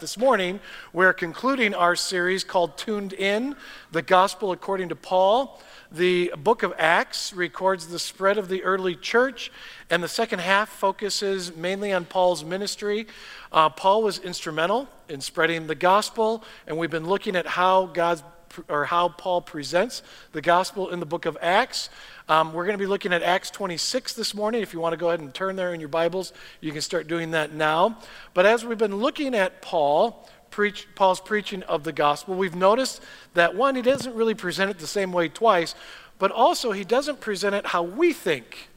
this 0.00 0.16
morning, 0.16 0.60
we're 0.94 1.12
concluding 1.12 1.74
our 1.74 1.94
series 1.94 2.42
called 2.42 2.78
Tuned 2.78 3.12
In 3.12 3.54
The 3.92 4.00
Gospel 4.00 4.50
According 4.50 4.88
to 4.88 4.96
Paul. 4.96 5.60
The 5.92 6.32
book 6.38 6.62
of 6.62 6.72
Acts 6.78 7.34
records 7.34 7.88
the 7.88 7.98
spread 7.98 8.38
of 8.38 8.48
the 8.48 8.62
early 8.62 8.96
church, 8.96 9.52
and 9.90 10.02
the 10.02 10.08
second 10.08 10.38
half 10.38 10.70
focuses 10.70 11.54
mainly 11.54 11.92
on 11.92 12.06
Paul's 12.06 12.42
ministry. 12.42 13.08
Uh, 13.52 13.68
Paul 13.68 14.02
was 14.02 14.18
instrumental 14.18 14.88
in 15.10 15.20
spreading 15.20 15.66
the 15.66 15.74
gospel, 15.74 16.44
and 16.66 16.78
we've 16.78 16.90
been 16.90 17.08
looking 17.08 17.36
at 17.36 17.46
how 17.46 17.86
God's 17.86 18.22
or 18.68 18.84
how 18.86 19.08
Paul 19.08 19.40
presents 19.40 20.02
the 20.32 20.40
gospel 20.40 20.90
in 20.90 21.00
the 21.00 21.06
book 21.06 21.26
of 21.26 21.36
Acts. 21.40 21.88
Um, 22.28 22.52
we're 22.52 22.64
going 22.64 22.78
to 22.78 22.82
be 22.82 22.86
looking 22.86 23.12
at 23.12 23.22
Acts 23.22 23.50
26 23.50 24.14
this 24.14 24.34
morning. 24.34 24.62
If 24.62 24.72
you 24.72 24.80
want 24.80 24.92
to 24.92 24.96
go 24.96 25.08
ahead 25.08 25.20
and 25.20 25.32
turn 25.32 25.56
there 25.56 25.74
in 25.74 25.80
your 25.80 25.88
Bibles, 25.88 26.32
you 26.60 26.72
can 26.72 26.80
start 26.80 27.08
doing 27.08 27.32
that 27.32 27.52
now. 27.52 27.98
But 28.34 28.46
as 28.46 28.64
we've 28.64 28.78
been 28.78 28.96
looking 28.96 29.34
at 29.34 29.62
Paul, 29.62 30.28
preach, 30.50 30.86
Paul's 30.94 31.20
preaching 31.20 31.62
of 31.64 31.84
the 31.84 31.92
gospel, 31.92 32.34
we've 32.34 32.56
noticed 32.56 33.02
that 33.34 33.54
one, 33.54 33.76
he 33.76 33.82
doesn't 33.82 34.14
really 34.14 34.34
present 34.34 34.70
it 34.70 34.78
the 34.78 34.86
same 34.86 35.12
way 35.12 35.28
twice, 35.28 35.74
but 36.18 36.30
also 36.30 36.72
he 36.72 36.84
doesn't 36.84 37.20
present 37.20 37.54
it 37.54 37.66
how 37.66 37.82
we 37.82 38.12
think 38.12 38.69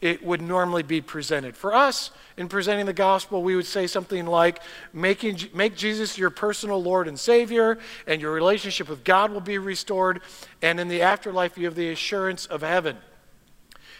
it 0.00 0.24
would 0.24 0.40
normally 0.40 0.82
be 0.82 1.00
presented. 1.00 1.56
For 1.56 1.74
us, 1.74 2.10
in 2.36 2.48
presenting 2.48 2.86
the 2.86 2.92
gospel, 2.92 3.42
we 3.42 3.56
would 3.56 3.66
say 3.66 3.86
something 3.86 4.26
like, 4.26 4.60
Making, 4.92 5.38
Make 5.52 5.76
Jesus 5.76 6.16
your 6.16 6.30
personal 6.30 6.82
Lord 6.82 7.08
and 7.08 7.18
Savior, 7.18 7.78
and 8.06 8.20
your 8.20 8.32
relationship 8.32 8.88
with 8.88 9.02
God 9.02 9.32
will 9.32 9.40
be 9.40 9.58
restored, 9.58 10.20
and 10.62 10.78
in 10.78 10.88
the 10.88 11.02
afterlife, 11.02 11.58
you 11.58 11.64
have 11.64 11.74
the 11.74 11.90
assurance 11.90 12.46
of 12.46 12.62
heaven. 12.62 12.96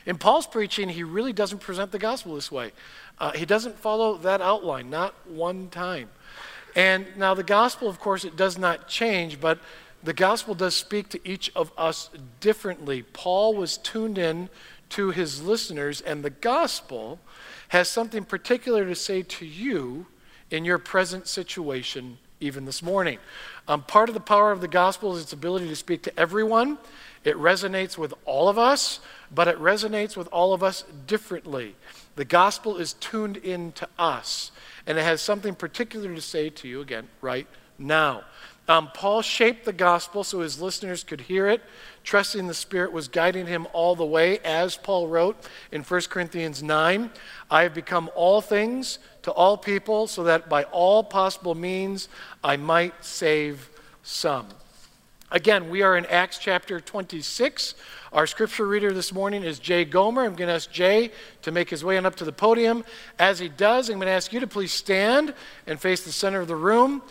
In 0.06 0.16
Paul's 0.16 0.46
preaching, 0.46 0.88
he 0.88 1.02
really 1.02 1.32
doesn't 1.32 1.58
present 1.58 1.90
the 1.90 1.98
gospel 1.98 2.36
this 2.36 2.50
way. 2.50 2.72
Uh, 3.18 3.32
he 3.32 3.44
doesn't 3.44 3.78
follow 3.78 4.16
that 4.18 4.40
outline, 4.40 4.88
not 4.88 5.14
one 5.28 5.68
time. 5.68 6.08
And 6.76 7.06
now, 7.16 7.34
the 7.34 7.42
gospel, 7.42 7.88
of 7.88 7.98
course, 7.98 8.24
it 8.24 8.36
does 8.36 8.56
not 8.56 8.86
change, 8.86 9.40
but 9.40 9.58
the 10.02 10.12
gospel 10.12 10.54
does 10.54 10.76
speak 10.76 11.08
to 11.08 11.28
each 11.28 11.50
of 11.56 11.72
us 11.76 12.10
differently. 12.40 13.02
Paul 13.02 13.54
was 13.54 13.78
tuned 13.78 14.16
in 14.16 14.48
to 14.90 15.10
his 15.10 15.42
listeners, 15.42 16.00
and 16.00 16.24
the 16.24 16.30
gospel 16.30 17.20
has 17.68 17.88
something 17.88 18.24
particular 18.24 18.84
to 18.86 18.94
say 18.94 19.22
to 19.22 19.46
you 19.46 20.06
in 20.50 20.64
your 20.64 20.78
present 20.78 21.26
situation, 21.26 22.18
even 22.40 22.64
this 22.64 22.82
morning. 22.82 23.18
Um, 23.66 23.82
part 23.82 24.08
of 24.08 24.14
the 24.14 24.20
power 24.20 24.50
of 24.50 24.60
the 24.60 24.68
gospel 24.68 25.14
is 25.16 25.22
its 25.22 25.32
ability 25.32 25.68
to 25.68 25.76
speak 25.76 26.02
to 26.04 26.18
everyone. 26.18 26.78
It 27.24 27.36
resonates 27.36 27.98
with 27.98 28.14
all 28.24 28.48
of 28.48 28.58
us, 28.58 29.00
but 29.34 29.48
it 29.48 29.58
resonates 29.58 30.16
with 30.16 30.28
all 30.28 30.54
of 30.54 30.62
us 30.62 30.84
differently. 31.06 31.74
The 32.16 32.24
gospel 32.24 32.78
is 32.78 32.94
tuned 32.94 33.36
in 33.36 33.72
to 33.72 33.88
us, 33.98 34.50
and 34.86 34.96
it 34.96 35.02
has 35.02 35.20
something 35.20 35.54
particular 35.54 36.14
to 36.14 36.20
say 36.20 36.48
to 36.50 36.68
you, 36.68 36.80
again, 36.80 37.08
right 37.20 37.46
now. 37.78 38.22
Um, 38.68 38.90
Paul 38.92 39.22
shaped 39.22 39.64
the 39.64 39.72
gospel 39.72 40.22
so 40.22 40.40
his 40.40 40.60
listeners 40.60 41.02
could 41.02 41.22
hear 41.22 41.48
it. 41.48 41.62
Trusting 42.04 42.46
the 42.46 42.54
Spirit 42.54 42.92
was 42.92 43.08
guiding 43.08 43.46
him 43.46 43.66
all 43.72 43.96
the 43.96 44.04
way, 44.04 44.38
as 44.40 44.76
Paul 44.76 45.08
wrote 45.08 45.36
in 45.72 45.82
1 45.82 46.00
Corinthians 46.10 46.62
9 46.62 47.10
I 47.50 47.62
have 47.62 47.74
become 47.74 48.10
all 48.14 48.42
things 48.42 48.98
to 49.22 49.32
all 49.32 49.56
people, 49.56 50.06
so 50.06 50.24
that 50.24 50.50
by 50.50 50.64
all 50.64 51.02
possible 51.02 51.54
means 51.54 52.08
I 52.44 52.58
might 52.58 53.04
save 53.04 53.70
some. 54.02 54.48
Again, 55.30 55.68
we 55.68 55.82
are 55.82 55.96
in 55.96 56.06
Acts 56.06 56.38
chapter 56.38 56.80
26. 56.80 57.74
Our 58.14 58.26
scripture 58.26 58.66
reader 58.66 58.92
this 58.92 59.12
morning 59.12 59.44
is 59.44 59.58
Jay 59.58 59.84
Gomer. 59.84 60.24
I'm 60.24 60.34
going 60.34 60.48
to 60.48 60.54
ask 60.54 60.70
Jay 60.70 61.10
to 61.42 61.52
make 61.52 61.68
his 61.68 61.84
way 61.84 61.98
on 61.98 62.06
up 62.06 62.16
to 62.16 62.24
the 62.24 62.32
podium. 62.32 62.84
As 63.18 63.38
he 63.38 63.50
does, 63.50 63.90
I'm 63.90 63.96
going 63.96 64.06
to 64.06 64.12
ask 64.12 64.32
you 64.32 64.40
to 64.40 64.46
please 64.46 64.72
stand 64.72 65.34
and 65.66 65.78
face 65.78 66.02
the 66.02 66.12
center 66.12 66.40
of 66.40 66.48
the 66.48 66.56
room. 66.56 67.02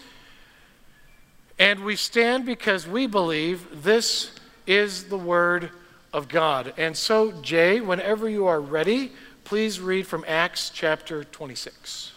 And 1.59 1.83
we 1.83 1.95
stand 1.95 2.45
because 2.45 2.88
we 2.88 3.08
believe 3.08 3.83
this 3.83 4.31
is 4.67 5.05
the 5.05 5.17
Word 5.17 5.72
of 6.14 6.27
God. 6.27 6.73
And 6.77 6.95
so, 6.95 7.32
Jay, 7.42 7.82
whenever 7.82 8.30
you 8.30 8.45
are 8.45 8.61
ready, 8.61 9.11
please 9.43 9.80
read 9.80 10.05
from 10.05 10.23
Acts 10.27 10.70
chapter 10.70 11.23
26. 11.23 12.11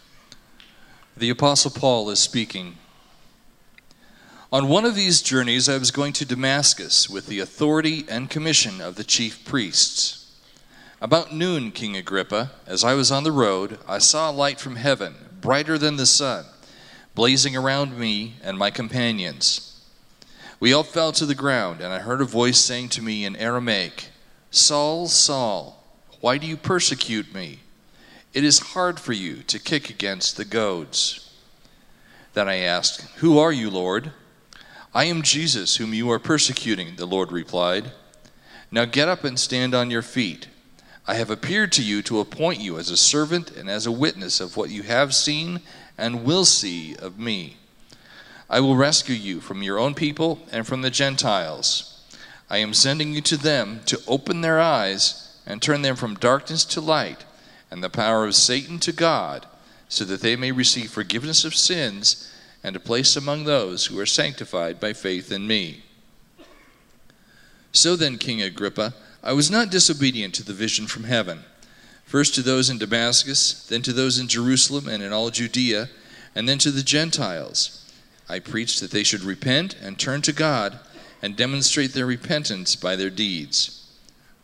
The 1.16 1.30
Apostle 1.30 1.70
Paul 1.70 2.10
is 2.10 2.18
speaking. 2.18 2.76
On 4.52 4.68
one 4.68 4.84
of 4.84 4.94
these 4.94 5.22
journeys, 5.22 5.68
I 5.68 5.78
was 5.78 5.90
going 5.90 6.12
to 6.14 6.26
Damascus 6.26 7.08
with 7.08 7.26
the 7.26 7.40
authority 7.40 8.04
and 8.08 8.28
commission 8.28 8.80
of 8.80 8.96
the 8.96 9.04
chief 9.04 9.44
priests. 9.44 10.38
About 11.00 11.32
noon, 11.32 11.70
King 11.70 11.96
Agrippa, 11.96 12.50
as 12.66 12.84
I 12.84 12.92
was 12.92 13.10
on 13.10 13.22
the 13.22 13.32
road, 13.32 13.78
I 13.88 13.98
saw 13.98 14.30
a 14.30 14.32
light 14.32 14.60
from 14.60 14.76
heaven, 14.76 15.14
brighter 15.40 15.78
than 15.78 15.96
the 15.96 16.04
sun 16.04 16.44
blazing 17.20 17.54
around 17.54 17.98
me 17.98 18.32
and 18.42 18.56
my 18.56 18.70
companions. 18.70 19.78
We 20.58 20.72
all 20.72 20.82
fell 20.82 21.12
to 21.12 21.26
the 21.26 21.34
ground, 21.34 21.82
and 21.82 21.92
I 21.92 21.98
heard 21.98 22.22
a 22.22 22.24
voice 22.24 22.58
saying 22.58 22.88
to 22.90 23.02
me 23.02 23.26
in 23.26 23.36
Aramaic, 23.36 24.08
Saul, 24.50 25.06
Saul, 25.06 25.84
why 26.22 26.38
do 26.38 26.46
you 26.46 26.56
persecute 26.56 27.34
me? 27.34 27.58
It 28.32 28.42
is 28.42 28.70
hard 28.72 28.98
for 28.98 29.12
you 29.12 29.42
to 29.48 29.58
kick 29.58 29.90
against 29.90 30.38
the 30.38 30.46
goads. 30.46 31.30
Then 32.32 32.48
I 32.48 32.56
asked, 32.56 33.02
Who 33.16 33.38
are 33.38 33.52
you, 33.52 33.68
Lord? 33.68 34.12
I 34.94 35.04
am 35.04 35.20
Jesus, 35.20 35.76
whom 35.76 35.92
you 35.92 36.10
are 36.10 36.18
persecuting, 36.18 36.96
the 36.96 37.04
Lord 37.04 37.32
replied. 37.32 37.92
Now 38.70 38.86
get 38.86 39.10
up 39.10 39.24
and 39.24 39.38
stand 39.38 39.74
on 39.74 39.90
your 39.90 40.00
feet. 40.00 40.48
I 41.06 41.16
have 41.16 41.28
appeared 41.28 41.72
to 41.72 41.82
you 41.82 42.00
to 42.04 42.20
appoint 42.20 42.60
you 42.60 42.78
as 42.78 42.88
a 42.88 42.96
servant 42.96 43.50
and 43.50 43.68
as 43.68 43.84
a 43.84 43.92
witness 43.92 44.40
of 44.40 44.56
what 44.56 44.70
you 44.70 44.84
have 44.84 45.14
seen 45.14 45.60
and 46.00 46.24
will 46.24 46.44
see 46.44 46.96
of 46.96 47.18
me. 47.18 47.56
I 48.48 48.58
will 48.58 48.74
rescue 48.74 49.14
you 49.14 49.40
from 49.40 49.62
your 49.62 49.78
own 49.78 49.94
people 49.94 50.40
and 50.50 50.66
from 50.66 50.82
the 50.82 50.90
Gentiles. 50.90 52.02
I 52.48 52.58
am 52.58 52.74
sending 52.74 53.12
you 53.12 53.20
to 53.20 53.36
them 53.36 53.82
to 53.86 54.00
open 54.08 54.40
their 54.40 54.58
eyes 54.58 55.38
and 55.46 55.62
turn 55.62 55.82
them 55.82 55.94
from 55.94 56.14
darkness 56.16 56.64
to 56.64 56.80
light 56.80 57.24
and 57.70 57.84
the 57.84 57.90
power 57.90 58.24
of 58.24 58.34
Satan 58.34 58.80
to 58.80 58.92
God, 58.92 59.46
so 59.88 60.04
that 60.04 60.22
they 60.22 60.34
may 60.34 60.50
receive 60.50 60.90
forgiveness 60.90 61.44
of 61.44 61.54
sins 61.54 62.32
and 62.64 62.74
a 62.74 62.80
place 62.80 63.14
among 63.14 63.44
those 63.44 63.86
who 63.86 64.00
are 64.00 64.06
sanctified 64.06 64.80
by 64.80 64.92
faith 64.92 65.30
in 65.30 65.46
me. 65.46 65.84
So 67.72 67.94
then, 67.94 68.18
King 68.18 68.42
Agrippa, 68.42 68.94
I 69.22 69.32
was 69.32 69.50
not 69.50 69.70
disobedient 69.70 70.34
to 70.34 70.44
the 70.44 70.52
vision 70.52 70.86
from 70.86 71.04
heaven 71.04 71.44
first 72.10 72.34
to 72.34 72.42
those 72.42 72.68
in 72.68 72.76
Damascus, 72.76 73.64
then 73.68 73.82
to 73.82 73.92
those 73.92 74.18
in 74.18 74.26
Jerusalem 74.26 74.88
and 74.88 75.00
in 75.00 75.12
all 75.12 75.30
Judea, 75.30 75.88
and 76.34 76.48
then 76.48 76.58
to 76.58 76.72
the 76.72 76.82
Gentiles. 76.82 77.88
I 78.28 78.40
preached 78.40 78.80
that 78.80 78.90
they 78.90 79.04
should 79.04 79.22
repent 79.22 79.76
and 79.80 79.96
turn 79.96 80.20
to 80.22 80.32
God 80.32 80.80
and 81.22 81.36
demonstrate 81.36 81.92
their 81.92 82.06
repentance 82.06 82.74
by 82.74 82.96
their 82.96 83.10
deeds. 83.10 83.86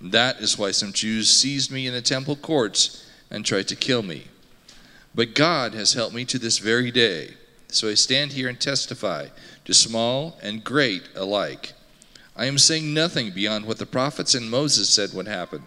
That 0.00 0.40
is 0.40 0.56
why 0.56 0.70
some 0.70 0.92
Jews 0.92 1.28
seized 1.28 1.72
me 1.72 1.88
in 1.88 1.92
the 1.92 2.02
temple 2.02 2.36
courts 2.36 3.04
and 3.32 3.44
tried 3.44 3.66
to 3.66 3.74
kill 3.74 4.04
me. 4.04 4.28
But 5.12 5.34
God 5.34 5.74
has 5.74 5.94
helped 5.94 6.14
me 6.14 6.24
to 6.26 6.38
this 6.38 6.58
very 6.58 6.92
day. 6.92 7.34
So 7.66 7.88
I 7.88 7.94
stand 7.94 8.34
here 8.34 8.48
and 8.48 8.60
testify 8.60 9.26
to 9.64 9.74
small 9.74 10.38
and 10.40 10.62
great 10.62 11.02
alike. 11.16 11.72
I 12.36 12.44
am 12.44 12.58
saying 12.58 12.94
nothing 12.94 13.32
beyond 13.32 13.66
what 13.66 13.78
the 13.78 13.86
prophets 13.86 14.36
and 14.36 14.48
Moses 14.48 14.88
said 14.88 15.12
would 15.14 15.26
happen 15.26 15.64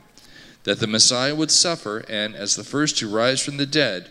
that 0.63 0.79
the 0.79 0.87
Messiah 0.87 1.35
would 1.35 1.51
suffer 1.51 1.99
and, 2.09 2.35
as 2.35 2.55
the 2.55 2.63
first 2.63 2.97
to 2.97 3.09
rise 3.09 3.43
from 3.43 3.57
the 3.57 3.65
dead, 3.65 4.09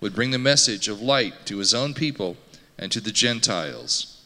would 0.00 0.14
bring 0.14 0.30
the 0.30 0.38
message 0.38 0.88
of 0.88 1.02
light 1.02 1.46
to 1.46 1.58
his 1.58 1.74
own 1.74 1.94
people 1.94 2.36
and 2.78 2.92
to 2.92 3.00
the 3.00 3.10
Gentiles. 3.10 4.22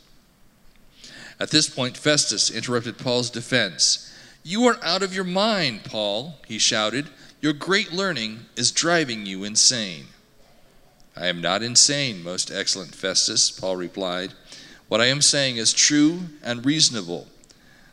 At 1.41 1.51
this 1.51 1.69
point, 1.69 1.97
Festus 1.97 2.51
interrupted 2.51 2.99
Paul's 2.99 3.31
defense. 3.31 4.15
You 4.45 4.67
are 4.67 4.79
out 4.83 5.03
of 5.03 5.15
your 5.15 5.25
mind, 5.25 5.85
Paul, 5.85 6.37
he 6.47 6.59
shouted. 6.59 7.09
Your 7.41 7.53
great 7.53 7.93
learning 7.93 8.47
is 8.57 8.71
driving 8.71 9.27
you 9.27 9.43
insane. 9.43 10.07
I 11.17 11.27
am 11.27 11.41
not 11.41 11.63
insane, 11.63 12.23
most 12.23 12.51
excellent 12.51 12.95
Festus, 12.95 13.51
Paul 13.51 13.77
replied. 13.77 14.35
What 14.89 15.01
I 15.01 15.07
am 15.07 15.23
saying 15.23 15.57
is 15.57 15.73
true 15.73 16.21
and 16.43 16.65
reasonable. 16.65 17.27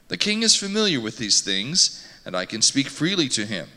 The 0.09 0.18
king 0.18 0.44
is 0.44 0.56
familiar 0.56 1.00
with 1.00 1.18
these 1.18 1.42
things 1.42 2.06
and 2.30 2.38
I 2.38 2.46
can 2.46 2.62
speak 2.62 2.90
freely 2.90 3.28
to 3.30 3.44
him. 3.44 3.68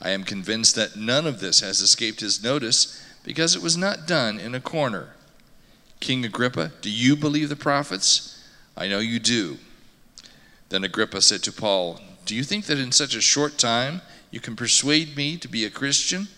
I 0.00 0.08
am 0.08 0.24
convinced 0.24 0.74
that 0.74 0.96
none 0.96 1.26
of 1.26 1.38
this 1.38 1.60
has 1.60 1.82
escaped 1.82 2.20
his 2.20 2.42
notice 2.42 3.06
because 3.24 3.54
it 3.54 3.60
was 3.60 3.76
not 3.76 4.06
done 4.06 4.40
in 4.40 4.54
a 4.54 4.58
corner. 4.60 5.10
King 6.00 6.24
Agrippa, 6.24 6.72
do 6.80 6.90
you 6.90 7.14
believe 7.14 7.50
the 7.50 7.56
prophets? 7.56 8.42
I 8.74 8.88
know 8.88 9.00
you 9.00 9.18
do. 9.18 9.58
Then 10.70 10.82
Agrippa 10.82 11.20
said 11.20 11.42
to 11.42 11.52
Paul, 11.52 12.00
Do 12.24 12.34
you 12.34 12.42
think 12.42 12.64
that 12.64 12.78
in 12.78 12.90
such 12.90 13.14
a 13.14 13.20
short 13.20 13.58
time 13.58 14.00
you 14.30 14.40
can 14.40 14.56
persuade 14.56 15.14
me 15.14 15.36
to 15.36 15.46
be 15.46 15.66
a 15.66 15.70
Christian? 15.70 16.28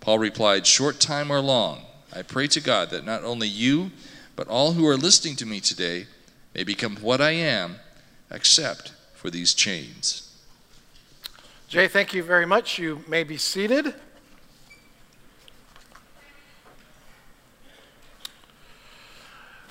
Paul 0.00 0.18
replied, 0.18 0.66
Short 0.66 0.98
time 0.98 1.30
or 1.30 1.38
long, 1.38 1.82
I 2.12 2.22
pray 2.22 2.48
to 2.48 2.60
God 2.60 2.90
that 2.90 3.06
not 3.06 3.22
only 3.22 3.46
you, 3.46 3.92
but 4.34 4.48
all 4.48 4.72
who 4.72 4.88
are 4.88 4.96
listening 4.96 5.36
to 5.36 5.46
me 5.46 5.60
today 5.60 6.08
may 6.56 6.64
become 6.64 6.96
what 6.96 7.20
I 7.20 7.30
am, 7.30 7.76
except 8.32 8.90
for 9.14 9.30
these 9.30 9.54
chains. 9.54 10.28
Jay, 11.72 11.88
thank 11.88 12.12
you 12.12 12.22
very 12.22 12.44
much. 12.44 12.78
You 12.78 13.02
may 13.08 13.24
be 13.24 13.38
seated. 13.38 13.94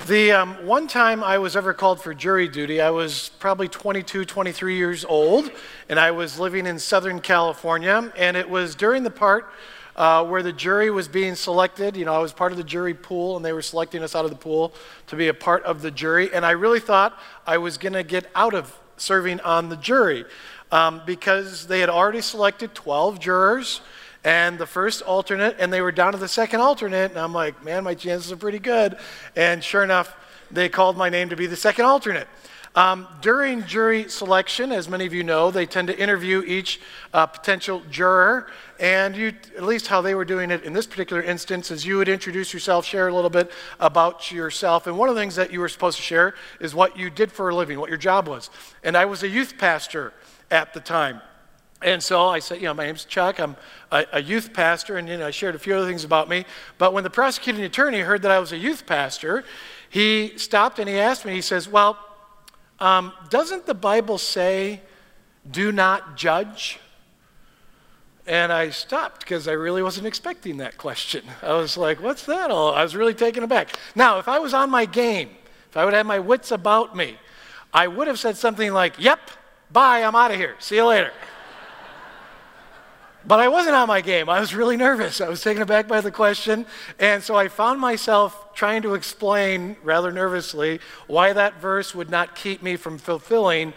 The 0.07 0.31
um, 0.31 0.65
one 0.65 0.87
time 0.87 1.23
I 1.23 1.37
was 1.37 1.55
ever 1.55 1.75
called 1.75 2.01
for 2.01 2.15
jury 2.15 2.47
duty, 2.47 2.81
I 2.81 2.89
was 2.89 3.29
probably 3.37 3.67
22, 3.67 4.25
23 4.25 4.75
years 4.75 5.05
old, 5.05 5.51
and 5.89 5.99
I 5.99 6.09
was 6.09 6.39
living 6.39 6.65
in 6.65 6.79
Southern 6.79 7.19
California, 7.19 8.11
and 8.17 8.35
it 8.35 8.49
was 8.49 8.73
during 8.73 9.03
the 9.03 9.11
part 9.11 9.51
uh, 9.95 10.25
where 10.25 10.41
the 10.41 10.53
jury 10.53 10.89
was 10.89 11.07
being 11.07 11.35
selected. 11.35 11.95
You 11.95 12.05
know, 12.05 12.15
I 12.15 12.19
was 12.19 12.33
part 12.33 12.51
of 12.51 12.57
the 12.57 12.63
jury 12.63 12.95
pool, 12.95 13.35
and 13.35 13.45
they 13.45 13.53
were 13.53 13.61
selecting 13.61 14.01
us 14.01 14.15
out 14.15 14.25
of 14.25 14.31
the 14.31 14.37
pool 14.37 14.73
to 15.05 15.15
be 15.15 15.27
a 15.27 15.35
part 15.35 15.63
of 15.65 15.83
the 15.83 15.91
jury, 15.91 16.33
and 16.33 16.47
I 16.47 16.51
really 16.51 16.79
thought 16.79 17.15
I 17.45 17.59
was 17.59 17.77
going 17.77 17.93
to 17.93 18.01
get 18.01 18.25
out 18.33 18.55
of 18.55 18.75
serving 18.97 19.39
on 19.41 19.69
the 19.69 19.77
jury 19.77 20.25
um, 20.71 21.01
because 21.05 21.67
they 21.67 21.79
had 21.79 21.89
already 21.89 22.21
selected 22.21 22.73
12 22.73 23.19
jurors 23.19 23.81
and 24.23 24.59
the 24.59 24.67
first 24.67 25.01
alternate, 25.01 25.55
and 25.59 25.73
they 25.73 25.81
were 25.81 25.91
down 25.91 26.11
to 26.13 26.17
the 26.17 26.27
second 26.27 26.61
alternate. 26.61 27.11
And 27.11 27.19
I'm 27.19 27.33
like, 27.33 27.63
man, 27.63 27.83
my 27.83 27.95
chances 27.95 28.31
are 28.31 28.37
pretty 28.37 28.59
good. 28.59 28.97
And 29.35 29.63
sure 29.63 29.83
enough, 29.83 30.15
they 30.51 30.69
called 30.69 30.95
my 30.95 31.09
name 31.09 31.29
to 31.29 31.35
be 31.35 31.47
the 31.47 31.55
second 31.55 31.85
alternate. 31.85 32.27
Um, 32.73 33.05
during 33.19 33.65
jury 33.65 34.07
selection, 34.07 34.71
as 34.71 34.87
many 34.87 35.05
of 35.05 35.13
you 35.13 35.23
know, 35.23 35.51
they 35.51 35.65
tend 35.65 35.89
to 35.89 35.99
interview 35.99 36.41
each 36.45 36.79
uh, 37.13 37.25
potential 37.25 37.81
juror. 37.89 38.47
And 38.79 39.15
you, 39.15 39.33
at 39.57 39.63
least 39.63 39.87
how 39.87 40.01
they 40.01 40.15
were 40.15 40.23
doing 40.23 40.51
it 40.51 40.63
in 40.63 40.71
this 40.71 40.87
particular 40.87 41.21
instance, 41.21 41.69
is 41.69 41.85
you 41.85 41.97
would 41.97 42.07
introduce 42.07 42.53
yourself, 42.53 42.85
share 42.85 43.09
a 43.09 43.13
little 43.13 43.29
bit 43.29 43.51
about 43.79 44.31
yourself. 44.31 44.87
And 44.87 44.97
one 44.97 45.09
of 45.09 45.15
the 45.15 45.21
things 45.21 45.35
that 45.35 45.51
you 45.51 45.59
were 45.59 45.67
supposed 45.67 45.97
to 45.97 46.03
share 46.03 46.33
is 46.61 46.73
what 46.73 46.97
you 46.97 47.09
did 47.09 47.31
for 47.31 47.49
a 47.49 47.55
living, 47.55 47.77
what 47.79 47.89
your 47.89 47.97
job 47.97 48.27
was. 48.27 48.49
And 48.83 48.95
I 48.95 49.03
was 49.03 49.23
a 49.23 49.27
youth 49.27 49.57
pastor 49.57 50.13
at 50.51 50.73
the 50.73 50.79
time. 50.79 51.21
And 51.81 52.03
so 52.03 52.27
I 52.27 52.39
said, 52.39 52.57
you 52.57 52.65
know, 52.65 52.75
my 52.75 52.85
name's 52.85 53.05
Chuck. 53.05 53.39
I'm 53.39 53.55
a, 53.91 54.05
a, 54.13 54.21
youth 54.21 54.53
pastor, 54.53 54.97
and 54.97 55.09
you 55.09 55.17
know, 55.17 55.27
I 55.27 55.31
shared 55.31 55.55
a 55.55 55.59
few 55.59 55.73
other 55.73 55.87
things 55.87 56.03
about 56.03 56.29
me. 56.29 56.45
But 56.77 56.93
when 56.93 57.03
the 57.03 57.09
prosecuting 57.09 57.63
attorney 57.63 58.01
heard 58.01 58.21
that 58.21 58.29
I 58.29 58.37
was 58.37 58.51
a 58.51 58.57
youth 58.57 58.85
pastor, 58.85 59.43
he 59.89 60.37
stopped 60.37 60.77
and 60.77 60.87
he 60.87 60.99
asked 60.99 61.25
me. 61.25 61.33
He 61.33 61.41
says, 61.41 61.67
"Well, 61.67 61.97
um, 62.79 63.13
doesn't 63.29 63.65
the 63.65 63.73
Bible 63.73 64.19
say, 64.19 64.81
do 65.49 65.71
not 65.71 66.17
judge?" 66.17 66.79
And 68.27 68.53
I 68.53 68.69
stopped 68.69 69.21
because 69.21 69.47
I 69.47 69.53
really 69.53 69.81
wasn't 69.81 70.05
expecting 70.05 70.57
that 70.57 70.77
question. 70.77 71.23
I 71.41 71.53
was 71.53 71.77
like, 71.77 71.99
"What's 71.99 72.27
that 72.27 72.51
all?" 72.51 72.75
I 72.75 72.83
was 72.83 72.95
really 72.95 73.15
taken 73.15 73.43
aback. 73.43 73.75
Now, 73.95 74.19
if 74.19 74.27
I 74.27 74.37
was 74.37 74.53
on 74.53 74.69
my 74.69 74.85
game, 74.85 75.31
if 75.67 75.77
I 75.77 75.83
would 75.83 75.95
have 75.95 76.05
my 76.05 76.19
wits 76.19 76.51
about 76.51 76.95
me, 76.95 77.17
I 77.73 77.87
would 77.87 78.07
have 78.07 78.19
said 78.19 78.37
something 78.37 78.71
like, 78.71 78.93
"Yep, 78.99 79.31
bye, 79.71 80.03
I'm 80.03 80.15
out 80.15 80.31
of 80.31 80.37
here. 80.37 80.55
See 80.59 80.75
you 80.75 80.85
later." 80.85 81.11
But 83.25 83.39
I 83.39 83.49
wasn't 83.49 83.75
on 83.75 83.87
my 83.87 84.01
game. 84.01 84.29
I 84.29 84.39
was 84.39 84.55
really 84.55 84.77
nervous. 84.77 85.21
I 85.21 85.29
was 85.29 85.41
taken 85.41 85.61
aback 85.61 85.87
by 85.87 86.01
the 86.01 86.11
question. 86.11 86.65
And 86.99 87.21
so 87.21 87.35
I 87.35 87.49
found 87.49 87.79
myself 87.79 88.55
trying 88.55 88.81
to 88.81 88.95
explain 88.95 89.75
rather 89.83 90.11
nervously 90.11 90.79
why 91.05 91.33
that 91.33 91.61
verse 91.61 91.93
would 91.93 92.09
not 92.09 92.35
keep 92.35 92.63
me 92.63 92.77
from 92.77 92.97
fulfilling 92.97 93.73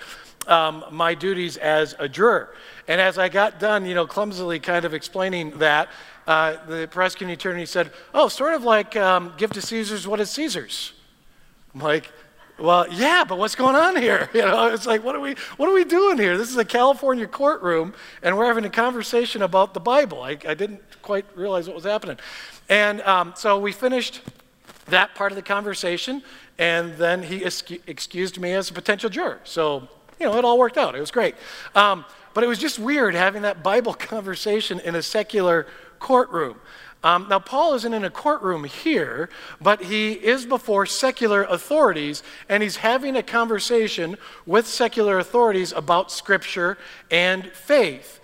um, 0.47 0.85
my 0.91 1.15
duties 1.15 1.57
as 1.59 1.95
a 1.99 2.09
juror. 2.09 2.55
And 2.89 3.01
as 3.01 3.19
I 3.19 3.29
got 3.29 3.61
done, 3.61 3.85
you 3.85 3.95
know, 3.95 4.07
clumsily 4.07 4.61
kind 4.61 4.85
of 4.85 4.95
explaining 4.95 5.59
that, 5.59 5.89
uh, 6.27 6.57
the 6.67 6.89
prosecuting 6.91 7.35
attorney 7.35 7.67
said, 7.67 7.93
Oh, 8.15 8.29
sort 8.29 8.55
of 8.55 8.65
like 8.65 8.97
um, 8.97 9.35
give 9.37 9.53
to 9.53 9.61
Caesar's 9.61 10.07
what 10.07 10.21
is 10.21 10.31
Caesar's. 10.31 10.95
I'm 11.75 11.81
like, 11.81 12.11
well, 12.59 12.87
yeah, 12.91 13.25
but 13.27 13.39
what's 13.39 13.55
going 13.55 13.77
on 13.77 13.97
here? 13.97 14.29
You 14.35 14.43
know, 14.43 14.67
it's 14.67 14.87
like, 14.87 15.05
what 15.05 15.15
are 15.15 15.21
we, 15.21 15.35
what 15.57 15.69
are 15.69 15.73
we 15.73 15.85
doing 15.85 16.19
here? 16.19 16.37
This 16.37 16.51
is 16.51 16.57
a 16.57 16.65
California 16.65 17.27
courtroom, 17.27 17.95
and 18.23 18.37
we're 18.37 18.47
having 18.47 18.65
a 18.65 18.71
conversation 18.71 19.43
about 19.43 19.75
the 19.75 19.81
Bible. 19.81 20.23
I, 20.23 20.31
I 20.47 20.55
didn't 20.55 20.83
quite 21.03 21.25
realize 21.35 21.67
what 21.67 21.75
was 21.75 21.85
happening. 21.85 22.19
And 22.69 23.01
um, 23.03 23.33
so 23.37 23.59
we 23.59 23.73
finished 23.73 24.23
that 24.87 25.15
part 25.15 25.33
of 25.33 25.37
the 25.37 25.43
conversation, 25.43 26.23
and 26.59 26.97
then 26.97 27.23
he 27.23 27.45
excused 27.45 28.41
me 28.41 28.53
as 28.53 28.71
a 28.71 28.73
potential 28.73 29.11
juror. 29.11 29.41
So, 29.45 29.89
you 30.21 30.27
know, 30.27 30.37
it 30.37 30.45
all 30.45 30.59
worked 30.59 30.79
out. 30.79 30.95
It 30.95 31.01
was 31.01 31.11
great. 31.11 31.35
Um, 31.75 32.05
but 32.35 32.45
it 32.45 32.49
was 32.49 32.59
just 32.59 32.79
weird 32.79 33.15
having 33.15 33.43
that 33.43 33.63
Bible 33.63 33.95
conversation 34.13 34.81
in 34.81 34.95
a 34.95 35.03
secular 35.03 35.67
courtroom. 35.99 36.61
Um, 37.05 37.27
now, 37.29 37.39
Paul 37.39 37.75
isn't 37.75 37.93
in 37.93 38.03
a 38.03 38.11
courtroom 38.11 38.65
here, 38.65 39.29
but 39.61 39.83
he 39.83 40.13
is 40.13 40.47
before 40.47 40.87
secular 40.87 41.45
authorities, 41.45 42.23
and 42.49 42.63
he's 42.63 42.77
having 42.77 43.15
a 43.15 43.23
conversation 43.23 44.17
with 44.47 44.67
secular 44.67 45.19
authorities 45.19 45.73
about 45.73 46.11
Scripture 46.11 46.79
and 47.11 47.47
faith. 47.53 48.21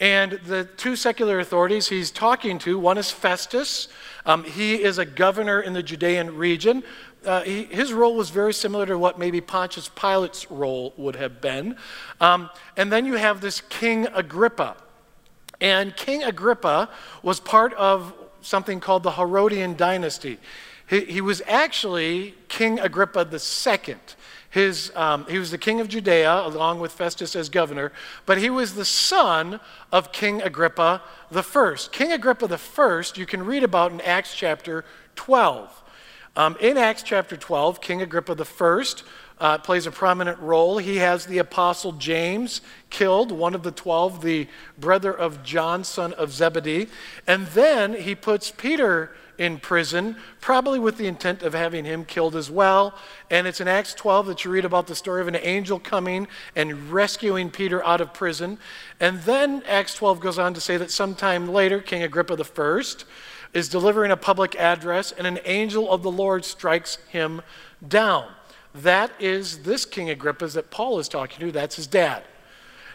And 0.00 0.32
the 0.32 0.64
two 0.64 0.96
secular 0.96 1.38
authorities 1.38 1.86
he's 1.88 2.10
talking 2.10 2.58
to 2.58 2.76
one 2.76 2.98
is 2.98 3.12
Festus. 3.12 3.86
Um, 4.26 4.42
he 4.42 4.82
is 4.82 4.98
a 4.98 5.04
governor 5.06 5.60
in 5.60 5.72
the 5.72 5.82
Judean 5.82 6.36
region. 6.36 6.82
Uh, 7.24 7.42
he, 7.42 7.64
his 7.64 7.92
role 7.92 8.16
was 8.16 8.30
very 8.30 8.52
similar 8.52 8.84
to 8.86 8.98
what 8.98 9.16
maybe 9.16 9.40
Pontius 9.40 9.88
Pilate's 9.94 10.50
role 10.50 10.92
would 10.96 11.14
have 11.14 11.40
been. 11.40 11.76
Um, 12.20 12.50
and 12.76 12.90
then 12.90 13.06
you 13.06 13.14
have 13.14 13.40
this 13.40 13.60
King 13.60 14.08
Agrippa. 14.12 14.76
And 15.60 15.96
King 15.96 16.24
Agrippa 16.24 16.90
was 17.22 17.38
part 17.38 17.72
of 17.74 18.12
something 18.44 18.78
called 18.78 19.02
the 19.02 19.12
Herodian 19.12 19.74
dynasty. 19.74 20.38
He, 20.88 21.00
he 21.06 21.20
was 21.20 21.42
actually 21.46 22.34
King 22.48 22.78
Agrippa 22.78 23.28
II. 23.32 23.96
His, 24.50 24.92
um, 24.94 25.26
he 25.28 25.38
was 25.40 25.50
the 25.50 25.58
king 25.58 25.80
of 25.80 25.88
Judea, 25.88 26.46
along 26.46 26.78
with 26.78 26.92
Festus 26.92 27.34
as 27.34 27.48
governor, 27.48 27.90
but 28.24 28.38
he 28.38 28.50
was 28.50 28.74
the 28.74 28.84
son 28.84 29.58
of 29.90 30.12
King 30.12 30.40
Agrippa 30.42 31.02
I. 31.34 31.76
King 31.90 32.12
Agrippa 32.12 32.60
I, 32.78 33.02
you 33.16 33.26
can 33.26 33.44
read 33.44 33.64
about 33.64 33.90
in 33.90 34.00
Acts 34.02 34.32
chapter 34.32 34.84
12. 35.16 35.82
Um, 36.36 36.56
in 36.60 36.76
Acts 36.76 37.02
chapter 37.02 37.36
12, 37.36 37.80
King 37.80 38.02
Agrippa 38.02 38.36
I 38.38 38.84
uh, 39.44 39.58
plays 39.58 39.86
a 39.86 39.90
prominent 39.90 40.38
role. 40.38 40.78
He 40.78 40.96
has 40.96 41.26
the 41.26 41.36
apostle 41.36 41.92
James 41.92 42.62
killed, 42.88 43.30
one 43.30 43.54
of 43.54 43.62
the 43.62 43.70
12, 43.70 44.22
the 44.22 44.48
brother 44.78 45.12
of 45.12 45.42
John, 45.42 45.84
son 45.84 46.14
of 46.14 46.32
Zebedee. 46.32 46.88
And 47.26 47.46
then 47.48 47.92
he 47.92 48.14
puts 48.14 48.50
Peter 48.50 49.14
in 49.36 49.58
prison, 49.58 50.16
probably 50.40 50.78
with 50.78 50.96
the 50.96 51.06
intent 51.06 51.42
of 51.42 51.52
having 51.52 51.84
him 51.84 52.06
killed 52.06 52.34
as 52.34 52.50
well. 52.50 52.94
And 53.30 53.46
it's 53.46 53.60
in 53.60 53.68
Acts 53.68 53.92
12 53.92 54.28
that 54.28 54.46
you 54.46 54.50
read 54.50 54.64
about 54.64 54.86
the 54.86 54.94
story 54.94 55.20
of 55.20 55.28
an 55.28 55.36
angel 55.36 55.78
coming 55.78 56.26
and 56.56 56.90
rescuing 56.90 57.50
Peter 57.50 57.84
out 57.84 58.00
of 58.00 58.14
prison. 58.14 58.56
And 58.98 59.20
then 59.24 59.62
Acts 59.68 59.94
12 59.94 60.20
goes 60.20 60.38
on 60.38 60.54
to 60.54 60.60
say 60.62 60.78
that 60.78 60.90
sometime 60.90 61.48
later, 61.48 61.80
King 61.80 62.02
Agrippa 62.02 62.42
I 62.42 62.82
is 63.52 63.68
delivering 63.68 64.10
a 64.10 64.16
public 64.16 64.56
address, 64.56 65.12
and 65.12 65.26
an 65.26 65.38
angel 65.44 65.90
of 65.90 66.02
the 66.02 66.10
Lord 66.10 66.46
strikes 66.46 66.96
him 67.10 67.42
down. 67.86 68.28
That 68.74 69.12
is 69.20 69.60
this 69.60 69.84
King 69.84 70.10
Agrippa 70.10 70.48
that 70.48 70.70
Paul 70.70 70.98
is 70.98 71.08
talking 71.08 71.38
to. 71.40 71.52
That's 71.52 71.76
his 71.76 71.86
dad. 71.86 72.24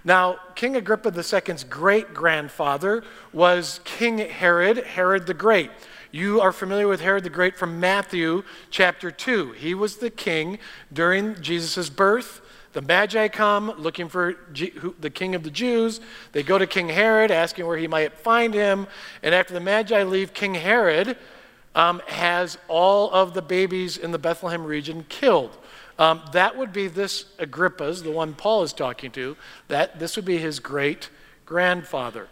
Now, 0.04 0.40
King 0.56 0.76
Agrippa 0.76 1.14
II's 1.16 1.64
great 1.64 2.14
grandfather 2.14 3.04
was 3.34 3.80
King 3.84 4.18
Herod, 4.18 4.78
Herod 4.78 5.26
the 5.26 5.34
Great. 5.34 5.72
You 6.12 6.42
are 6.42 6.52
familiar 6.52 6.88
with 6.88 7.02
Herod 7.02 7.24
the 7.24 7.30
Great 7.30 7.58
from 7.58 7.80
Matthew 7.80 8.44
chapter 8.70 9.12
2. 9.12 9.54
He 9.54 9.74
was 9.74 9.98
the 9.98 10.10
king 10.10 10.58
during 10.92 11.40
Jesus' 11.42 11.90
birth. 11.90 12.42
The 12.74 12.82
Magi 12.82 13.28
come 13.28 13.74
looking 13.78 14.10
for 14.10 14.34
G- 14.54 14.72
who, 14.72 14.96
the 15.00 15.10
king 15.10 15.36
of 15.36 15.44
the 15.44 15.52
Jews. 15.52 16.02
They 16.32 16.44
go 16.44 16.58
to 16.58 16.68
King 16.68 16.90
Herod 16.90 17.32
asking 17.32 17.66
where 17.66 17.78
he 17.78 17.88
might 17.88 18.18
find 18.18 18.54
him. 18.54 18.88
And 19.22 19.36
after 19.36 19.54
the 19.54 19.60
Magi 19.60 20.04
leave, 20.04 20.34
King 20.34 20.56
Herod 20.56 21.18
um, 21.76 22.02
has 22.08 22.58
all 22.68 23.12
of 23.12 23.34
the 23.34 23.42
babies 23.42 23.98
in 23.98 24.12
the 24.12 24.20
Bethlehem 24.20 24.64
region 24.64 25.06
killed. 25.10 25.58
Um, 26.00 26.22
that 26.32 26.58
would 26.58 26.74
be 26.74 26.88
this 26.88 27.26
Agrippa's, 27.38 28.02
the 28.02 28.12
one 28.12 28.34
Paul 28.34 28.64
is 28.64 28.74
talking 28.74 29.12
to. 29.12 29.38
That 29.68 30.00
this 30.00 30.16
would 30.16 30.26
be 30.26 30.38
his 30.38 30.60
great 30.60 31.10
grandfather. 31.46 32.28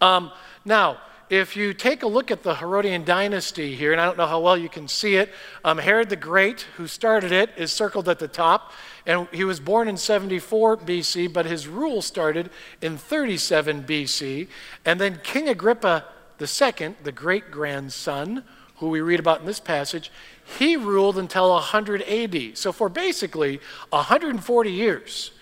Um, 0.00 0.32
now, 0.64 0.98
if 1.30 1.56
you 1.56 1.72
take 1.72 2.02
a 2.02 2.08
look 2.08 2.32
at 2.32 2.42
the 2.42 2.56
Herodian 2.56 3.04
dynasty 3.04 3.76
here, 3.76 3.92
and 3.92 4.00
I 4.00 4.04
don't 4.04 4.18
know 4.18 4.26
how 4.26 4.40
well 4.40 4.58
you 4.58 4.68
can 4.68 4.88
see 4.88 5.14
it, 5.14 5.30
um, 5.64 5.78
Herod 5.78 6.08
the 6.08 6.16
Great, 6.16 6.62
who 6.76 6.88
started 6.88 7.30
it, 7.30 7.50
is 7.56 7.70
circled 7.70 8.08
at 8.08 8.18
the 8.18 8.26
top. 8.26 8.72
And 9.06 9.28
he 9.32 9.44
was 9.44 9.60
born 9.60 9.86
in 9.86 9.96
74 9.96 10.78
BC, 10.78 11.32
but 11.32 11.46
his 11.46 11.68
rule 11.68 12.02
started 12.02 12.50
in 12.82 12.98
37 12.98 13.84
BC. 13.84 14.48
And 14.84 15.00
then 15.00 15.20
King 15.22 15.48
Agrippa 15.48 16.04
II, 16.40 16.96
the 17.04 17.12
great 17.12 17.52
grandson, 17.52 18.42
who 18.80 18.88
we 18.88 19.02
read 19.02 19.20
about 19.20 19.40
in 19.40 19.46
this 19.46 19.60
passage, 19.60 20.10
he 20.58 20.74
ruled 20.74 21.18
until 21.18 21.50
100 21.50 22.02
AD. 22.02 22.56
So, 22.56 22.72
for 22.72 22.88
basically 22.88 23.60
140 23.90 24.72
years, 24.72 25.32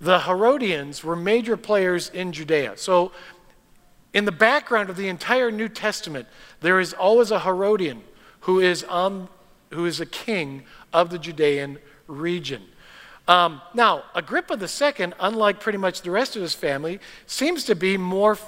the 0.00 0.20
Herodians 0.20 1.04
were 1.04 1.16
major 1.16 1.56
players 1.56 2.08
in 2.08 2.32
Judea. 2.32 2.76
So, 2.76 3.10
in 4.14 4.24
the 4.24 4.32
background 4.32 4.88
of 4.88 4.96
the 4.96 5.08
entire 5.08 5.50
New 5.50 5.68
Testament, 5.68 6.28
there 6.60 6.80
is 6.80 6.92
always 6.92 7.32
a 7.32 7.40
Herodian 7.40 8.02
who 8.40 8.60
is, 8.60 8.84
on, 8.84 9.28
who 9.70 9.84
is 9.84 10.00
a 10.00 10.06
king 10.06 10.62
of 10.92 11.10
the 11.10 11.18
Judean 11.18 11.78
region. 12.06 12.62
Um, 13.26 13.60
now, 13.74 14.04
Agrippa 14.14 14.54
II, 14.54 15.12
unlike 15.18 15.60
pretty 15.60 15.78
much 15.78 16.02
the 16.02 16.10
rest 16.10 16.36
of 16.36 16.42
his 16.42 16.54
family, 16.54 17.00
seems 17.26 17.64
to 17.64 17.74
be 17.74 17.96
more 17.96 18.38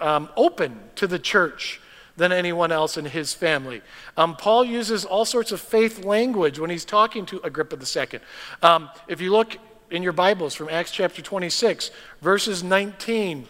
um, 0.00 0.28
open 0.36 0.78
to 0.94 1.08
the 1.08 1.18
church 1.18 1.80
than 2.18 2.32
anyone 2.32 2.72
else 2.72 2.96
in 2.96 3.06
his 3.06 3.32
family. 3.32 3.80
Um, 4.16 4.36
Paul 4.36 4.64
uses 4.64 5.04
all 5.04 5.24
sorts 5.24 5.52
of 5.52 5.60
faith 5.60 6.04
language 6.04 6.58
when 6.58 6.68
he's 6.68 6.84
talking 6.84 7.24
to 7.26 7.40
Agrippa 7.44 7.76
II. 7.76 8.20
Um, 8.60 8.90
if 9.06 9.20
you 9.20 9.32
look 9.32 9.56
in 9.90 10.02
your 10.02 10.12
Bibles 10.12 10.54
from 10.54 10.68
Acts 10.68 10.90
chapter 10.90 11.22
26, 11.22 11.92
verses 12.20 12.62
19, 12.62 13.46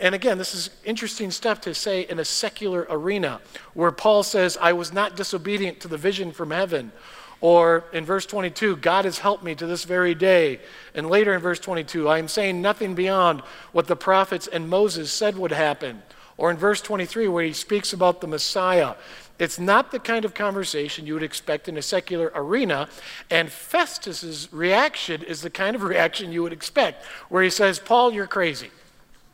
and 0.00 0.14
again, 0.14 0.36
this 0.36 0.54
is 0.54 0.70
interesting 0.84 1.30
stuff 1.30 1.60
to 1.62 1.74
say 1.74 2.02
in 2.02 2.18
a 2.18 2.24
secular 2.24 2.86
arena 2.90 3.40
where 3.74 3.92
Paul 3.92 4.22
says, 4.24 4.58
I 4.60 4.72
was 4.72 4.92
not 4.92 5.16
disobedient 5.16 5.80
to 5.80 5.88
the 5.88 5.96
vision 5.96 6.32
from 6.32 6.50
heaven. 6.50 6.92
Or 7.40 7.84
in 7.92 8.04
verse 8.04 8.24
22, 8.26 8.76
God 8.76 9.04
has 9.04 9.18
helped 9.18 9.42
me 9.42 9.56
to 9.56 9.66
this 9.66 9.82
very 9.84 10.14
day. 10.14 10.60
And 10.94 11.08
later 11.08 11.34
in 11.34 11.40
verse 11.40 11.58
22, 11.58 12.08
I 12.08 12.18
am 12.18 12.28
saying 12.28 12.62
nothing 12.62 12.94
beyond 12.94 13.40
what 13.72 13.88
the 13.88 13.96
prophets 13.96 14.46
and 14.46 14.68
Moses 14.68 15.10
said 15.10 15.36
would 15.36 15.50
happen. 15.50 16.02
Or 16.36 16.50
in 16.50 16.56
verse 16.56 16.80
23, 16.80 17.28
where 17.28 17.44
he 17.44 17.52
speaks 17.52 17.92
about 17.92 18.20
the 18.20 18.26
Messiah. 18.26 18.94
It's 19.38 19.58
not 19.58 19.90
the 19.90 19.98
kind 19.98 20.24
of 20.24 20.34
conversation 20.34 21.06
you 21.06 21.14
would 21.14 21.22
expect 21.22 21.68
in 21.68 21.76
a 21.76 21.82
secular 21.82 22.32
arena. 22.34 22.88
And 23.30 23.50
Festus's 23.50 24.52
reaction 24.52 25.22
is 25.22 25.42
the 25.42 25.50
kind 25.50 25.76
of 25.76 25.82
reaction 25.82 26.32
you 26.32 26.42
would 26.42 26.52
expect, 26.52 27.04
where 27.28 27.42
he 27.42 27.50
says, 27.50 27.78
Paul, 27.78 28.12
you're 28.12 28.26
crazy. 28.26 28.70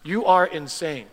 You 0.02 0.24
are 0.24 0.46
insane. 0.46 1.06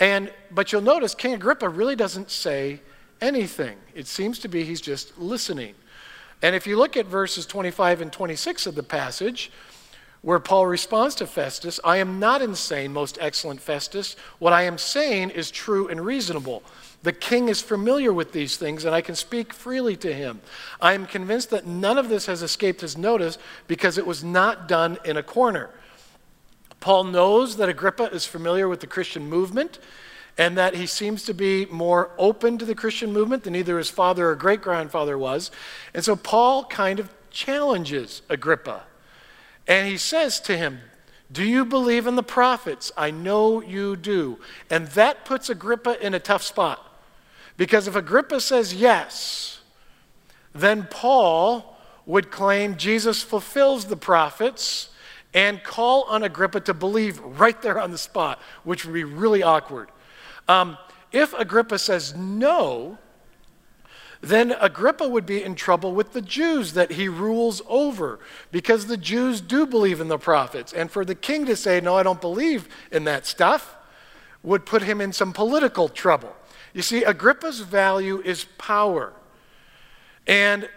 And, 0.00 0.32
but 0.50 0.72
you'll 0.72 0.82
notice 0.82 1.14
King 1.14 1.34
Agrippa 1.34 1.68
really 1.68 1.96
doesn't 1.96 2.30
say 2.30 2.80
anything. 3.20 3.76
It 3.94 4.06
seems 4.06 4.38
to 4.40 4.48
be 4.48 4.64
he's 4.64 4.80
just 4.80 5.18
listening. 5.18 5.74
And 6.42 6.56
if 6.56 6.66
you 6.66 6.76
look 6.76 6.96
at 6.96 7.06
verses 7.06 7.46
25 7.46 8.00
and 8.00 8.12
26 8.12 8.66
of 8.66 8.74
the 8.74 8.82
passage, 8.82 9.50
where 10.22 10.38
Paul 10.38 10.66
responds 10.66 11.16
to 11.16 11.26
Festus, 11.26 11.80
I 11.84 11.96
am 11.98 12.20
not 12.20 12.42
insane, 12.42 12.92
most 12.92 13.18
excellent 13.20 13.60
Festus. 13.60 14.14
What 14.38 14.52
I 14.52 14.62
am 14.62 14.78
saying 14.78 15.30
is 15.30 15.50
true 15.50 15.88
and 15.88 16.00
reasonable. 16.00 16.62
The 17.02 17.12
king 17.12 17.48
is 17.48 17.60
familiar 17.60 18.12
with 18.12 18.30
these 18.30 18.56
things, 18.56 18.84
and 18.84 18.94
I 18.94 19.00
can 19.00 19.16
speak 19.16 19.52
freely 19.52 19.96
to 19.96 20.14
him. 20.14 20.40
I 20.80 20.92
am 20.92 21.06
convinced 21.06 21.50
that 21.50 21.66
none 21.66 21.98
of 21.98 22.08
this 22.08 22.26
has 22.26 22.40
escaped 22.40 22.80
his 22.80 22.96
notice 22.96 23.36
because 23.66 23.98
it 23.98 24.06
was 24.06 24.22
not 24.22 24.68
done 24.68 24.98
in 25.04 25.16
a 25.16 25.22
corner. 25.24 25.70
Paul 26.78 27.04
knows 27.04 27.56
that 27.56 27.68
Agrippa 27.68 28.04
is 28.12 28.24
familiar 28.24 28.68
with 28.68 28.78
the 28.78 28.86
Christian 28.86 29.28
movement 29.28 29.80
and 30.38 30.56
that 30.56 30.74
he 30.74 30.86
seems 30.86 31.24
to 31.24 31.34
be 31.34 31.66
more 31.66 32.10
open 32.16 32.58
to 32.58 32.64
the 32.64 32.74
Christian 32.74 33.12
movement 33.12 33.42
than 33.42 33.56
either 33.56 33.76
his 33.76 33.90
father 33.90 34.30
or 34.30 34.36
great 34.36 34.62
grandfather 34.62 35.18
was. 35.18 35.50
And 35.92 36.04
so 36.04 36.14
Paul 36.16 36.64
kind 36.64 37.00
of 37.00 37.12
challenges 37.30 38.22
Agrippa. 38.28 38.84
And 39.66 39.88
he 39.88 39.96
says 39.96 40.40
to 40.40 40.56
him, 40.56 40.80
Do 41.30 41.44
you 41.44 41.64
believe 41.64 42.06
in 42.06 42.16
the 42.16 42.22
prophets? 42.22 42.90
I 42.96 43.10
know 43.10 43.62
you 43.62 43.96
do. 43.96 44.38
And 44.70 44.88
that 44.88 45.24
puts 45.24 45.48
Agrippa 45.48 46.04
in 46.04 46.14
a 46.14 46.20
tough 46.20 46.42
spot. 46.42 46.80
Because 47.56 47.86
if 47.86 47.94
Agrippa 47.94 48.40
says 48.40 48.74
yes, 48.74 49.60
then 50.54 50.86
Paul 50.90 51.76
would 52.06 52.30
claim 52.30 52.76
Jesus 52.76 53.22
fulfills 53.22 53.84
the 53.86 53.96
prophets 53.96 54.88
and 55.34 55.62
call 55.62 56.02
on 56.04 56.22
Agrippa 56.22 56.60
to 56.60 56.74
believe 56.74 57.18
right 57.20 57.60
there 57.62 57.80
on 57.80 57.90
the 57.90 57.98
spot, 57.98 58.40
which 58.64 58.84
would 58.84 58.92
be 58.92 59.04
really 59.04 59.42
awkward. 59.42 59.88
Um, 60.48 60.76
if 61.10 61.32
Agrippa 61.34 61.78
says 61.78 62.14
no, 62.14 62.98
then 64.22 64.54
Agrippa 64.60 65.06
would 65.08 65.26
be 65.26 65.42
in 65.42 65.56
trouble 65.56 65.92
with 65.92 66.12
the 66.12 66.22
Jews 66.22 66.74
that 66.74 66.92
he 66.92 67.08
rules 67.08 67.60
over 67.68 68.20
because 68.52 68.86
the 68.86 68.96
Jews 68.96 69.40
do 69.40 69.66
believe 69.66 70.00
in 70.00 70.06
the 70.06 70.16
prophets. 70.16 70.72
And 70.72 70.90
for 70.90 71.04
the 71.04 71.16
king 71.16 71.44
to 71.46 71.56
say, 71.56 71.80
No, 71.80 71.96
I 71.96 72.04
don't 72.04 72.20
believe 72.20 72.68
in 72.92 73.04
that 73.04 73.26
stuff, 73.26 73.76
would 74.44 74.64
put 74.64 74.82
him 74.82 75.00
in 75.00 75.12
some 75.12 75.32
political 75.32 75.88
trouble. 75.88 76.34
You 76.72 76.82
see, 76.82 77.02
Agrippa's 77.02 77.60
value 77.60 78.22
is 78.22 78.44
power. 78.58 79.12
And 80.26 80.68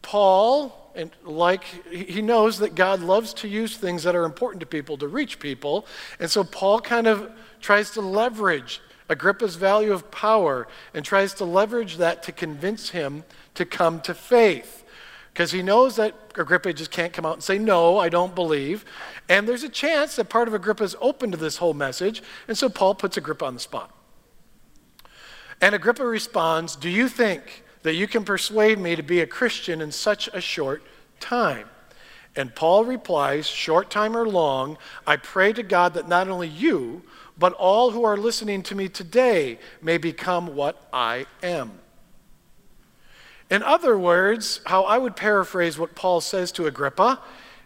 Paul 0.00 0.78
and 0.94 1.10
like 1.24 1.64
he 1.90 2.22
knows 2.22 2.58
that 2.58 2.74
God 2.74 3.00
loves 3.00 3.32
to 3.34 3.48
use 3.48 3.76
things 3.76 4.02
that 4.02 4.14
are 4.14 4.24
important 4.24 4.60
to 4.60 4.66
people 4.66 4.96
to 4.98 5.08
reach 5.08 5.38
people. 5.38 5.86
And 6.20 6.30
so 6.30 6.44
Paul 6.44 6.80
kind 6.80 7.06
of 7.06 7.30
tries 7.60 7.90
to 7.92 8.00
leverage 8.00 8.80
Agrippa's 9.12 9.56
value 9.56 9.92
of 9.92 10.10
power 10.10 10.66
and 10.94 11.04
tries 11.04 11.34
to 11.34 11.44
leverage 11.44 11.98
that 11.98 12.22
to 12.24 12.32
convince 12.32 12.90
him 12.90 13.24
to 13.54 13.64
come 13.64 14.00
to 14.00 14.14
faith. 14.14 14.84
Because 15.32 15.52
he 15.52 15.62
knows 15.62 15.96
that 15.96 16.14
Agrippa 16.36 16.72
just 16.72 16.90
can't 16.90 17.12
come 17.12 17.24
out 17.24 17.34
and 17.34 17.42
say, 17.42 17.58
No, 17.58 17.98
I 17.98 18.08
don't 18.08 18.34
believe. 18.34 18.84
And 19.28 19.48
there's 19.48 19.62
a 19.62 19.68
chance 19.68 20.16
that 20.16 20.28
part 20.28 20.48
of 20.48 20.54
Agrippa 20.54 20.82
is 20.82 20.96
open 21.00 21.30
to 21.30 21.36
this 21.36 21.58
whole 21.58 21.74
message. 21.74 22.22
And 22.48 22.56
so 22.56 22.68
Paul 22.68 22.94
puts 22.94 23.16
Agrippa 23.16 23.44
on 23.44 23.54
the 23.54 23.60
spot. 23.60 23.90
And 25.60 25.74
Agrippa 25.74 26.04
responds, 26.04 26.74
Do 26.74 26.90
you 26.90 27.08
think 27.08 27.64
that 27.82 27.94
you 27.94 28.06
can 28.06 28.24
persuade 28.24 28.78
me 28.78 28.96
to 28.96 29.02
be 29.02 29.20
a 29.20 29.26
Christian 29.26 29.80
in 29.80 29.92
such 29.92 30.28
a 30.32 30.40
short 30.40 30.82
time. 31.20 31.68
And 32.34 32.54
Paul 32.54 32.84
replies, 32.84 33.46
short 33.46 33.90
time 33.90 34.16
or 34.16 34.26
long, 34.26 34.78
I 35.06 35.16
pray 35.16 35.52
to 35.52 35.62
God 35.62 35.94
that 35.94 36.08
not 36.08 36.28
only 36.28 36.48
you, 36.48 37.02
but 37.42 37.54
all 37.54 37.90
who 37.90 38.04
are 38.04 38.16
listening 38.16 38.62
to 38.62 38.76
me 38.76 38.88
today 38.88 39.58
may 39.80 39.98
become 39.98 40.54
what 40.54 40.80
I 40.92 41.26
am. 41.42 41.72
In 43.50 43.64
other 43.64 43.98
words, 43.98 44.60
how 44.66 44.84
I 44.84 44.96
would 44.96 45.16
paraphrase 45.16 45.76
what 45.76 45.96
Paul 45.96 46.20
says 46.20 46.52
to 46.52 46.66
Agrippa 46.66 47.20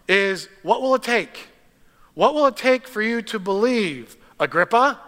is 0.07 0.49
what 0.63 0.81
will 0.81 0.95
it 0.95 1.03
take? 1.03 1.49
What 2.15 2.33
will 2.33 2.47
it 2.47 2.57
take 2.57 2.87
for 2.87 3.03
you 3.03 3.21
to 3.21 3.37
believe, 3.37 4.17
Agrippa? 4.39 4.99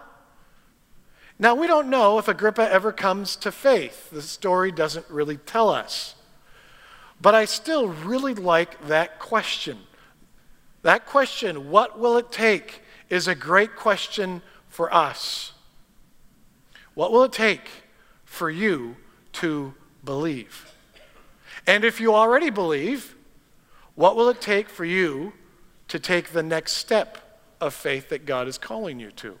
Now, 1.36 1.56
we 1.56 1.66
don't 1.66 1.90
know 1.90 2.18
if 2.18 2.28
Agrippa 2.28 2.72
ever 2.72 2.92
comes 2.92 3.34
to 3.36 3.50
faith. 3.50 4.08
The 4.10 4.22
story 4.22 4.70
doesn't 4.70 5.10
really 5.10 5.38
tell 5.38 5.68
us. 5.68 6.14
But 7.20 7.34
I 7.34 7.44
still 7.44 7.88
really 7.88 8.34
like 8.34 8.86
that 8.86 9.18
question. 9.18 9.78
That 10.82 11.06
question, 11.06 11.70
what 11.70 11.98
will 11.98 12.16
it 12.18 12.30
take, 12.30 12.82
is 13.08 13.26
a 13.26 13.34
great 13.34 13.74
question 13.74 14.42
for 14.70 14.92
us. 14.94 15.52
What 16.94 17.12
will 17.12 17.24
it 17.24 17.32
take 17.32 17.68
for 18.24 18.48
you 18.48 18.96
to 19.34 19.74
believe? 20.02 20.72
And 21.66 21.84
if 21.84 22.00
you 22.00 22.14
already 22.14 22.48
believe, 22.48 23.14
what 23.94 24.16
will 24.16 24.30
it 24.30 24.40
take 24.40 24.68
for 24.70 24.84
you 24.84 25.34
to 25.88 25.98
take 25.98 26.30
the 26.30 26.42
next 26.42 26.72
step 26.72 27.18
of 27.60 27.74
faith 27.74 28.08
that 28.08 28.24
God 28.24 28.48
is 28.48 28.56
calling 28.56 28.98
you 28.98 29.10
to? 29.12 29.38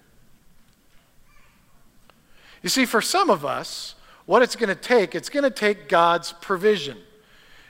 You 2.62 2.68
see, 2.68 2.84
for 2.84 3.00
some 3.00 3.30
of 3.30 3.44
us, 3.44 3.94
what 4.26 4.42
it's 4.42 4.56
going 4.56 4.68
to 4.68 4.74
take, 4.74 5.14
it's 5.14 5.30
going 5.30 5.44
to 5.44 5.50
take 5.50 5.88
God's 5.88 6.32
provision. 6.32 6.98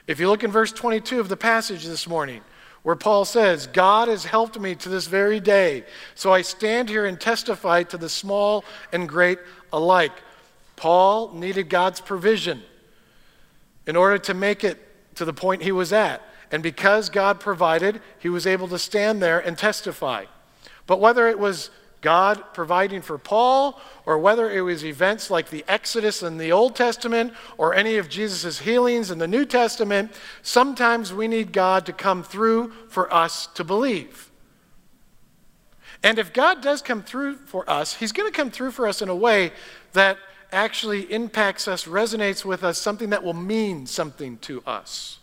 If 0.06 0.18
you 0.18 0.28
look 0.28 0.42
in 0.42 0.50
verse 0.50 0.72
22 0.72 1.20
of 1.20 1.28
the 1.28 1.36
passage 1.36 1.84
this 1.84 2.08
morning, 2.08 2.42
where 2.82 2.96
Paul 2.96 3.24
says, 3.24 3.66
God 3.66 4.08
has 4.08 4.24
helped 4.24 4.58
me 4.58 4.74
to 4.76 4.88
this 4.88 5.06
very 5.06 5.40
day, 5.40 5.84
so 6.14 6.32
I 6.32 6.42
stand 6.42 6.88
here 6.88 7.04
and 7.04 7.20
testify 7.20 7.82
to 7.84 7.98
the 7.98 8.08
small 8.08 8.64
and 8.92 9.08
great 9.08 9.38
alike. 9.72 10.22
Paul 10.76 11.32
needed 11.34 11.68
God's 11.68 12.00
provision 12.00 12.62
in 13.86 13.96
order 13.96 14.18
to 14.18 14.34
make 14.34 14.64
it 14.64 14.78
to 15.16 15.24
the 15.24 15.32
point 15.32 15.62
he 15.62 15.72
was 15.72 15.92
at. 15.92 16.22
And 16.50 16.62
because 16.62 17.10
God 17.10 17.38
provided, 17.38 18.00
he 18.18 18.28
was 18.28 18.46
able 18.46 18.66
to 18.68 18.78
stand 18.78 19.22
there 19.22 19.38
and 19.38 19.56
testify. 19.56 20.24
But 20.86 21.00
whether 21.00 21.28
it 21.28 21.38
was 21.38 21.70
God 22.00 22.42
providing 22.54 23.02
for 23.02 23.18
Paul, 23.18 23.78
or 24.06 24.18
whether 24.18 24.50
it 24.50 24.62
was 24.62 24.84
events 24.84 25.30
like 25.30 25.50
the 25.50 25.64
Exodus 25.68 26.22
in 26.22 26.38
the 26.38 26.52
Old 26.52 26.74
Testament 26.74 27.34
or 27.58 27.74
any 27.74 27.96
of 27.96 28.08
Jesus' 28.08 28.60
healings 28.60 29.10
in 29.10 29.18
the 29.18 29.28
New 29.28 29.44
Testament, 29.44 30.12
sometimes 30.42 31.12
we 31.12 31.28
need 31.28 31.52
God 31.52 31.84
to 31.86 31.92
come 31.92 32.22
through 32.22 32.72
for 32.88 33.12
us 33.12 33.46
to 33.48 33.64
believe. 33.64 34.30
And 36.02 36.18
if 36.18 36.32
God 36.32 36.62
does 36.62 36.80
come 36.80 37.02
through 37.02 37.36
for 37.36 37.68
us, 37.68 37.94
He's 37.94 38.12
going 38.12 38.30
to 38.30 38.36
come 38.36 38.50
through 38.50 38.70
for 38.70 38.86
us 38.88 39.02
in 39.02 39.08
a 39.08 39.14
way 39.14 39.52
that 39.92 40.16
actually 40.52 41.02
impacts 41.12 41.68
us, 41.68 41.84
resonates 41.84 42.44
with 42.44 42.64
us, 42.64 42.78
something 42.78 43.10
that 43.10 43.22
will 43.22 43.34
mean 43.34 43.86
something 43.86 44.38
to 44.38 44.62
us. 44.66 45.18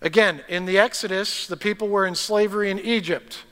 Again, 0.00 0.42
in 0.48 0.66
the 0.66 0.78
Exodus, 0.78 1.46
the 1.46 1.56
people 1.56 1.88
were 1.88 2.06
in 2.06 2.14
slavery 2.14 2.70
in 2.70 2.78
Egypt. 2.78 3.44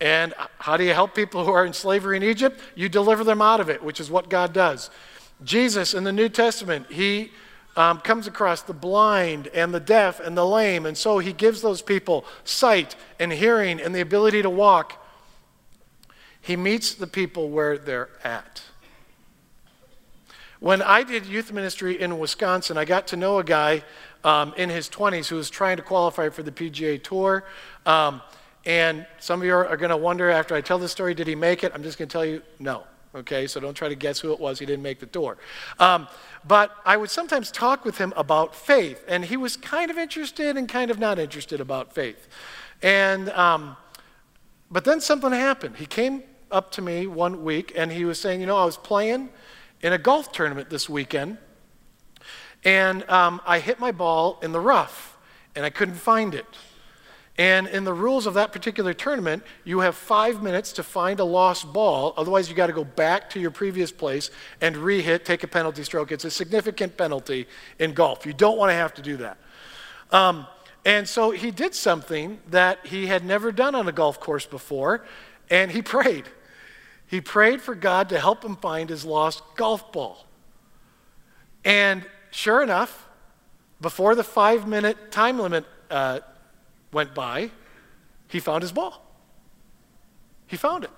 And 0.00 0.34
how 0.58 0.76
do 0.76 0.84
you 0.84 0.92
help 0.92 1.14
people 1.14 1.44
who 1.44 1.52
are 1.52 1.64
in 1.64 1.72
slavery 1.72 2.16
in 2.16 2.22
Egypt? 2.22 2.60
You 2.74 2.88
deliver 2.88 3.24
them 3.24 3.40
out 3.40 3.60
of 3.60 3.70
it, 3.70 3.82
which 3.82 4.00
is 4.00 4.10
what 4.10 4.28
God 4.28 4.52
does. 4.52 4.90
Jesus 5.42 5.94
in 5.94 6.04
the 6.04 6.12
New 6.12 6.28
Testament, 6.28 6.86
he 6.90 7.30
um, 7.76 8.00
comes 8.00 8.26
across 8.26 8.62
the 8.62 8.72
blind 8.72 9.48
and 9.48 9.72
the 9.72 9.80
deaf 9.80 10.18
and 10.20 10.36
the 10.36 10.46
lame, 10.46 10.86
and 10.86 10.96
so 10.96 11.18
he 11.18 11.32
gives 11.32 11.60
those 11.60 11.82
people 11.82 12.24
sight 12.44 12.96
and 13.18 13.32
hearing 13.32 13.80
and 13.80 13.94
the 13.94 14.00
ability 14.00 14.42
to 14.42 14.50
walk. 14.50 15.02
He 16.40 16.56
meets 16.56 16.94
the 16.94 17.06
people 17.06 17.50
where 17.50 17.76
they're 17.76 18.08
at. 18.24 18.62
When 20.60 20.80
I 20.80 21.02
did 21.02 21.26
youth 21.26 21.52
ministry 21.52 22.00
in 22.00 22.18
Wisconsin, 22.18 22.78
I 22.78 22.86
got 22.86 23.08
to 23.08 23.16
know 23.16 23.38
a 23.38 23.44
guy 23.44 23.82
um, 24.24 24.54
in 24.56 24.70
his 24.70 24.88
20s 24.88 25.28
who 25.28 25.36
was 25.36 25.50
trying 25.50 25.76
to 25.76 25.82
qualify 25.82 26.30
for 26.30 26.42
the 26.42 26.50
PGA 26.50 27.02
Tour. 27.02 27.44
Um, 27.84 28.22
and 28.66 29.06
some 29.18 29.40
of 29.40 29.46
you 29.46 29.54
are, 29.54 29.66
are 29.66 29.76
going 29.76 29.90
to 29.90 29.96
wonder 29.96 30.30
after 30.30 30.54
I 30.54 30.60
tell 30.60 30.78
this 30.78 30.92
story, 30.92 31.14
did 31.14 31.26
he 31.26 31.34
make 31.34 31.64
it? 31.64 31.72
I'm 31.74 31.82
just 31.82 31.96
going 31.98 32.08
to 32.08 32.12
tell 32.12 32.24
you, 32.24 32.42
no. 32.58 32.84
Okay, 33.14 33.46
so 33.46 33.60
don't 33.60 33.72
try 33.72 33.88
to 33.88 33.94
guess 33.94 34.20
who 34.20 34.32
it 34.32 34.38
was. 34.38 34.58
He 34.58 34.66
didn't 34.66 34.82
make 34.82 35.00
the 35.00 35.06
door. 35.06 35.38
Um, 35.78 36.06
but 36.46 36.76
I 36.84 36.98
would 36.98 37.08
sometimes 37.08 37.50
talk 37.50 37.86
with 37.86 37.96
him 37.96 38.12
about 38.14 38.54
faith, 38.54 39.02
and 39.08 39.24
he 39.24 39.38
was 39.38 39.56
kind 39.56 39.90
of 39.90 39.96
interested 39.96 40.58
and 40.58 40.68
kind 40.68 40.90
of 40.90 40.98
not 40.98 41.18
interested 41.18 41.58
about 41.58 41.94
faith. 41.94 42.28
And 42.82 43.30
um, 43.30 43.78
but 44.70 44.84
then 44.84 45.00
something 45.00 45.30
happened. 45.30 45.76
He 45.76 45.86
came 45.86 46.22
up 46.50 46.70
to 46.72 46.82
me 46.82 47.06
one 47.06 47.44
week 47.44 47.72
and 47.76 47.92
he 47.92 48.04
was 48.04 48.20
saying, 48.20 48.40
You 48.40 48.46
know, 48.46 48.56
I 48.56 48.64
was 48.64 48.76
playing 48.76 49.30
in 49.80 49.92
a 49.92 49.98
golf 49.98 50.32
tournament 50.32 50.70
this 50.70 50.88
weekend 50.88 51.38
and 52.64 53.08
um, 53.08 53.40
I 53.46 53.60
hit 53.60 53.78
my 53.78 53.92
ball 53.92 54.38
in 54.42 54.52
the 54.52 54.60
rough 54.60 55.16
and 55.54 55.64
I 55.64 55.70
couldn't 55.70 55.94
find 55.94 56.34
it. 56.34 56.46
And 57.38 57.66
in 57.68 57.84
the 57.84 57.92
rules 57.92 58.26
of 58.26 58.34
that 58.34 58.52
particular 58.52 58.94
tournament, 58.94 59.42
you 59.64 59.80
have 59.80 59.94
five 59.94 60.42
minutes 60.42 60.72
to 60.72 60.82
find 60.82 61.20
a 61.20 61.24
lost 61.24 61.70
ball. 61.70 62.14
Otherwise, 62.16 62.48
you 62.48 62.54
got 62.54 62.68
to 62.68 62.72
go 62.72 62.84
back 62.84 63.28
to 63.30 63.40
your 63.40 63.50
previous 63.50 63.92
place 63.92 64.30
and 64.62 64.74
re-hit, 64.76 65.26
take 65.26 65.42
a 65.42 65.48
penalty 65.48 65.84
stroke. 65.84 66.12
It's 66.12 66.24
a 66.24 66.30
significant 66.30 66.96
penalty 66.96 67.46
in 67.78 67.92
golf. 67.92 68.24
You 68.24 68.32
don't 68.32 68.56
want 68.56 68.70
to 68.70 68.74
have 68.74 68.94
to 68.94 69.02
do 69.02 69.18
that. 69.18 69.36
Um, 70.12 70.46
and 70.86 71.06
so 71.06 71.30
he 71.30 71.50
did 71.50 71.74
something 71.74 72.38
that 72.48 72.86
he 72.86 73.06
had 73.06 73.24
never 73.24 73.52
done 73.52 73.74
on 73.74 73.86
a 73.86 73.92
golf 73.92 74.18
course 74.18 74.46
before, 74.46 75.04
and 75.50 75.70
he 75.70 75.82
prayed. 75.96 76.24
He 77.06 77.20
prayed 77.20 77.60
for 77.60 77.74
God 77.74 78.08
to 78.08 78.18
help 78.18 78.44
him 78.44 78.56
find 78.56 78.88
his 78.88 79.04
lost 79.04 79.42
golf 79.56 79.92
ball. 79.92 80.24
And 81.64 82.04
sure 82.30 82.62
enough, 82.62 83.06
before 83.80 84.14
the 84.14 84.24
five 84.24 84.66
minute 84.66 85.10
time 85.10 85.38
limit 85.38 85.66
uh, 85.90 86.20
went 86.96 87.14
by, 87.14 87.50
he 88.26 88.40
found 88.40 88.62
his 88.62 88.72
ball. 88.72 89.04
He 90.46 90.56
found 90.56 90.82
it. 90.82 90.90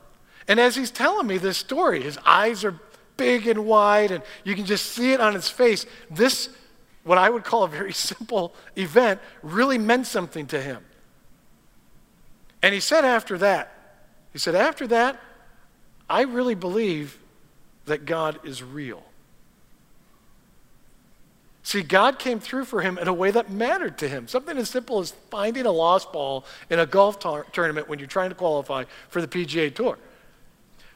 And 0.47 0.61
as 0.61 0.77
he's 0.77 0.93
telling 0.93 1.27
me 1.27 1.39
this 1.39 1.59
story, 1.59 2.01
his 2.01 2.17
eyes 2.25 2.65
are 2.65 2.79
big 3.17 3.49
and 3.49 3.67
wide, 3.67 4.13
and 4.13 4.23
you 4.45 4.55
can 4.55 4.65
just 4.65 4.87
see 4.87 5.13
it 5.13 5.21
on 5.21 5.35
his 5.35 5.51
face. 5.51 5.87
This 6.09 6.51
what 7.03 7.19
I 7.19 7.29
would 7.29 7.43
call 7.43 7.65
a 7.65 7.69
very 7.69 7.93
simple 8.11 8.55
event 8.77 9.21
really 9.43 9.77
meant 9.77 10.07
something 10.07 10.47
to 10.47 10.61
him. 10.61 10.85
And 12.63 12.73
he 12.73 12.81
said 12.81 13.05
after 13.05 13.37
that, 13.39 13.75
he 14.33 14.39
said, 14.39 14.55
after 14.55 14.87
that, 14.89 15.21
I 16.09 16.23
really 16.23 16.55
believe 16.55 17.19
that 17.87 18.05
God 18.05 18.39
is 18.45 18.63
real. 18.63 19.03
See, 21.69 21.83
God 21.83 22.19
came 22.19 22.41
through 22.41 22.65
for 22.65 22.81
him 22.81 22.97
in 22.97 23.09
a 23.09 23.13
way 23.13 23.31
that 23.31 23.51
mattered 23.51 23.99
to 23.99 24.09
him. 24.09 24.27
Something 24.27 24.57
as 24.57 24.71
simple 24.71 25.01
as 25.01 25.11
finding 25.31 25.67
a 25.67 25.71
lost 25.71 26.15
ball 26.15 26.47
in 26.71 26.79
a 26.79 26.87
golf 26.87 27.19
tar- 27.19 27.45
tournament 27.53 27.91
when 27.91 27.99
you're 27.99 28.09
trying 28.09 28.31
to 28.31 28.35
qualify 28.35 28.85
for 29.11 29.21
the 29.21 29.29
PGA 29.29 29.75
Tour. 29.75 29.99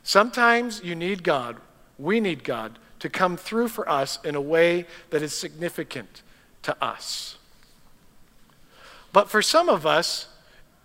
Sometimes 0.02 0.82
you 0.82 0.94
need 0.94 1.24
God, 1.24 1.58
we 1.98 2.20
need 2.20 2.42
God 2.42 2.78
to 3.00 3.10
come 3.10 3.36
through 3.36 3.68
for 3.68 3.86
us 3.86 4.18
in 4.24 4.34
a 4.34 4.40
way 4.40 4.86
that 5.10 5.20
is 5.20 5.34
significant 5.34 6.22
to 6.62 6.74
us. 6.82 7.36
But 9.12 9.28
for 9.28 9.42
some 9.42 9.68
of 9.68 9.84
us, 9.84 10.28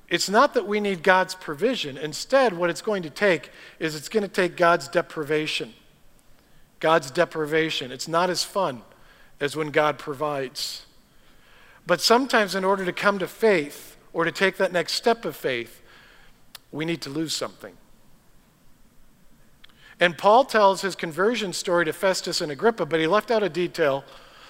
it's 0.09 0.27
not 0.27 0.53
that 0.55 0.67
we 0.67 0.81
need 0.81 1.01
God's 1.01 1.33
provision. 1.33 1.97
Instead, 1.97 2.51
what 2.51 2.69
it's 2.69 2.81
going 2.81 3.03
to 3.03 3.09
take 3.09 3.51
is 3.79 3.95
it's 3.95 4.09
going 4.09 4.23
to 4.23 4.27
take 4.27 4.57
God's 4.57 4.89
deprivation. 4.89 5.73
God's 6.81 7.09
deprivation. 7.09 7.93
It's 7.93 8.09
not 8.09 8.29
as 8.29 8.43
fun 8.43 8.81
as 9.39 9.55
when 9.55 9.69
God 9.69 9.97
provides. 9.97 10.85
But 11.85 12.01
sometimes, 12.01 12.55
in 12.55 12.63
order 12.63 12.83
to 12.85 12.93
come 12.93 13.19
to 13.19 13.27
faith 13.27 13.97
or 14.13 14.25
to 14.25 14.31
take 14.31 14.57
that 14.57 14.71
next 14.71 14.93
step 14.93 15.25
of 15.25 15.35
faith, 15.35 15.81
we 16.71 16.85
need 16.85 17.01
to 17.03 17.09
lose 17.09 17.33
something. 17.33 17.75
And 19.99 20.17
Paul 20.17 20.45
tells 20.45 20.81
his 20.81 20.95
conversion 20.95 21.53
story 21.53 21.85
to 21.85 21.93
Festus 21.93 22.41
and 22.41 22.51
Agrippa, 22.51 22.85
but 22.85 22.99
he 22.99 23.07
left 23.07 23.31
out 23.31 23.41
a 23.41 23.49
detail 23.49 24.03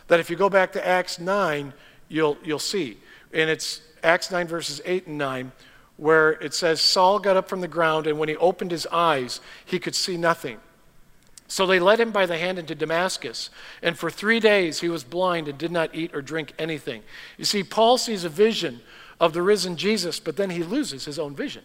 that 0.07 0.19
if 0.19 0.29
you 0.29 0.35
go 0.35 0.49
back 0.49 0.71
to 0.73 0.85
Acts 0.85 1.19
9, 1.19 1.73
you'll, 2.09 2.37
you'll 2.43 2.59
see. 2.59 2.97
And 3.33 3.49
it's 3.49 3.81
Acts 4.03 4.31
9, 4.31 4.47
verses 4.47 4.81
8 4.83 5.07
and 5.07 5.17
9, 5.17 5.51
where 5.97 6.31
it 6.31 6.53
says, 6.53 6.81
Saul 6.81 7.19
got 7.19 7.37
up 7.37 7.47
from 7.47 7.61
the 7.61 7.67
ground, 7.67 8.07
and 8.07 8.19
when 8.19 8.29
he 8.29 8.35
opened 8.37 8.71
his 8.71 8.87
eyes, 8.87 9.39
he 9.65 9.79
could 9.79 9.95
see 9.95 10.17
nothing. 10.17 10.59
So 11.47 11.65
they 11.65 11.79
led 11.79 11.99
him 11.99 12.11
by 12.11 12.25
the 12.25 12.37
hand 12.37 12.59
into 12.59 12.75
Damascus, 12.75 13.49
and 13.81 13.97
for 13.97 14.09
three 14.09 14.39
days 14.39 14.81
he 14.81 14.89
was 14.89 15.03
blind 15.05 15.47
and 15.47 15.57
did 15.57 15.71
not 15.71 15.95
eat 15.95 16.13
or 16.13 16.21
drink 16.21 16.53
anything. 16.59 17.03
You 17.37 17.45
see, 17.45 17.63
Paul 17.63 17.97
sees 17.97 18.25
a 18.25 18.29
vision 18.29 18.81
of 19.19 19.33
the 19.33 19.41
risen 19.41 19.77
Jesus, 19.77 20.19
but 20.19 20.35
then 20.35 20.49
he 20.49 20.63
loses 20.63 21.05
his 21.05 21.17
own 21.17 21.35
vision. 21.35 21.63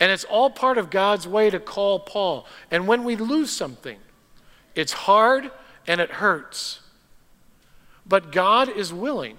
And 0.00 0.10
it's 0.10 0.24
all 0.24 0.50
part 0.50 0.78
of 0.78 0.90
God's 0.90 1.28
way 1.28 1.50
to 1.50 1.60
call 1.60 2.00
Paul. 2.00 2.46
And 2.70 2.88
when 2.88 3.04
we 3.04 3.14
lose 3.14 3.50
something, 3.50 3.98
it's 4.74 4.92
hard 4.92 5.52
and 5.86 6.00
it 6.00 6.10
hurts. 6.10 6.80
But 8.04 8.32
God 8.32 8.68
is 8.68 8.92
willing 8.92 9.38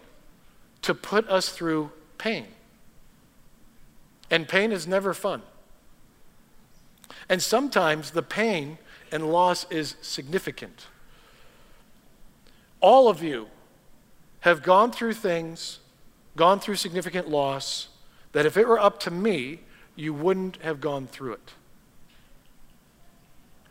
to 0.83 0.93
put 0.93 1.27
us 1.27 1.49
through 1.49 1.91
pain. 2.17 2.47
And 4.31 4.47
pain 4.47 4.71
is 4.71 4.87
never 4.87 5.13
fun. 5.13 5.41
And 7.27 7.41
sometimes 7.41 8.11
the 8.11 8.23
pain 8.23 8.77
and 9.15 9.31
loss 9.31 9.65
is 9.71 9.95
significant. 10.01 10.87
All 12.81 13.07
of 13.07 13.23
you 13.23 13.47
have 14.41 14.61
gone 14.61 14.91
through 14.91 15.13
things, 15.13 15.79
gone 16.35 16.59
through 16.59 16.75
significant 16.75 17.29
loss, 17.29 17.87
that 18.33 18.45
if 18.45 18.57
it 18.57 18.67
were 18.67 18.77
up 18.77 18.99
to 18.99 19.11
me, 19.11 19.61
you 19.95 20.13
wouldn't 20.13 20.57
have 20.57 20.81
gone 20.81 21.07
through 21.07 21.31
it. 21.31 21.53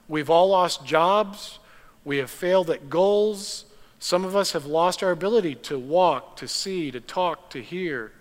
We've 0.09 0.30
all 0.30 0.48
lost 0.48 0.87
jobs. 0.87 1.59
We 2.07 2.16
have 2.16 2.30
failed 2.30 2.70
at 2.70 2.88
goals. 2.88 3.66
Some 3.98 4.24
of 4.24 4.35
us 4.35 4.52
have 4.52 4.64
lost 4.64 5.02
our 5.02 5.11
ability 5.11 5.57
to 5.57 5.78
walk, 5.78 6.37
to 6.37 6.48
see, 6.48 6.90
to 6.90 7.00
talk, 7.00 7.50
to 7.50 7.61
hear. 7.61 8.12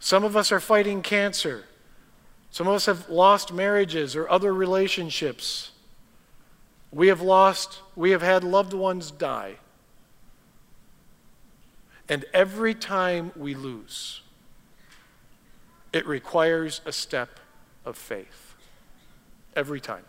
Some 0.00 0.24
of 0.24 0.38
us 0.38 0.50
are 0.52 0.60
fighting 0.60 1.02
cancer. 1.02 1.66
Some 2.50 2.66
of 2.66 2.72
us 2.72 2.86
have 2.86 3.10
lost 3.10 3.52
marriages 3.52 4.16
or 4.16 4.26
other 4.30 4.54
relationships. 4.54 5.72
We 6.90 7.08
have 7.08 7.20
lost, 7.20 7.82
we 7.96 8.10
have 8.12 8.22
had 8.22 8.44
loved 8.44 8.72
ones 8.72 9.10
die. 9.10 9.56
And 12.08 12.24
every 12.32 12.74
time 12.74 13.32
we 13.36 13.54
lose, 13.54 14.22
it 15.92 16.06
requires 16.06 16.80
a 16.86 16.92
step 16.92 17.40
of 17.84 17.96
faith. 17.96 18.54
Every 19.54 19.80
time. 19.80 20.04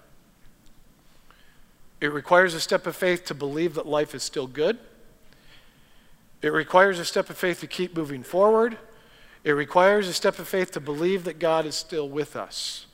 It 2.00 2.14
requires 2.14 2.54
a 2.54 2.62
step 2.62 2.88
of 2.88 2.96
faith 2.96 3.26
to 3.26 3.34
believe 3.34 3.74
that 3.76 3.86
life 3.86 4.16
is 4.16 4.24
still 4.24 4.48
good. 4.48 4.78
It 6.42 6.54
requires 6.54 7.00
a 7.00 7.06
step 7.06 7.30
of 7.30 7.38
faith 7.38 7.60
to 7.60 7.68
keep 7.68 7.98
moving 7.98 8.24
forward. 8.24 8.78
It 9.44 9.52
requires 9.52 10.08
a 10.08 10.14
step 10.14 10.40
of 10.40 10.48
faith 10.48 10.72
to 10.72 10.80
believe 10.80 11.26
that 11.26 11.40
God 11.40 11.66
is 11.66 11.76
still 11.76 12.08
with 12.08 12.38
us. 12.38 12.86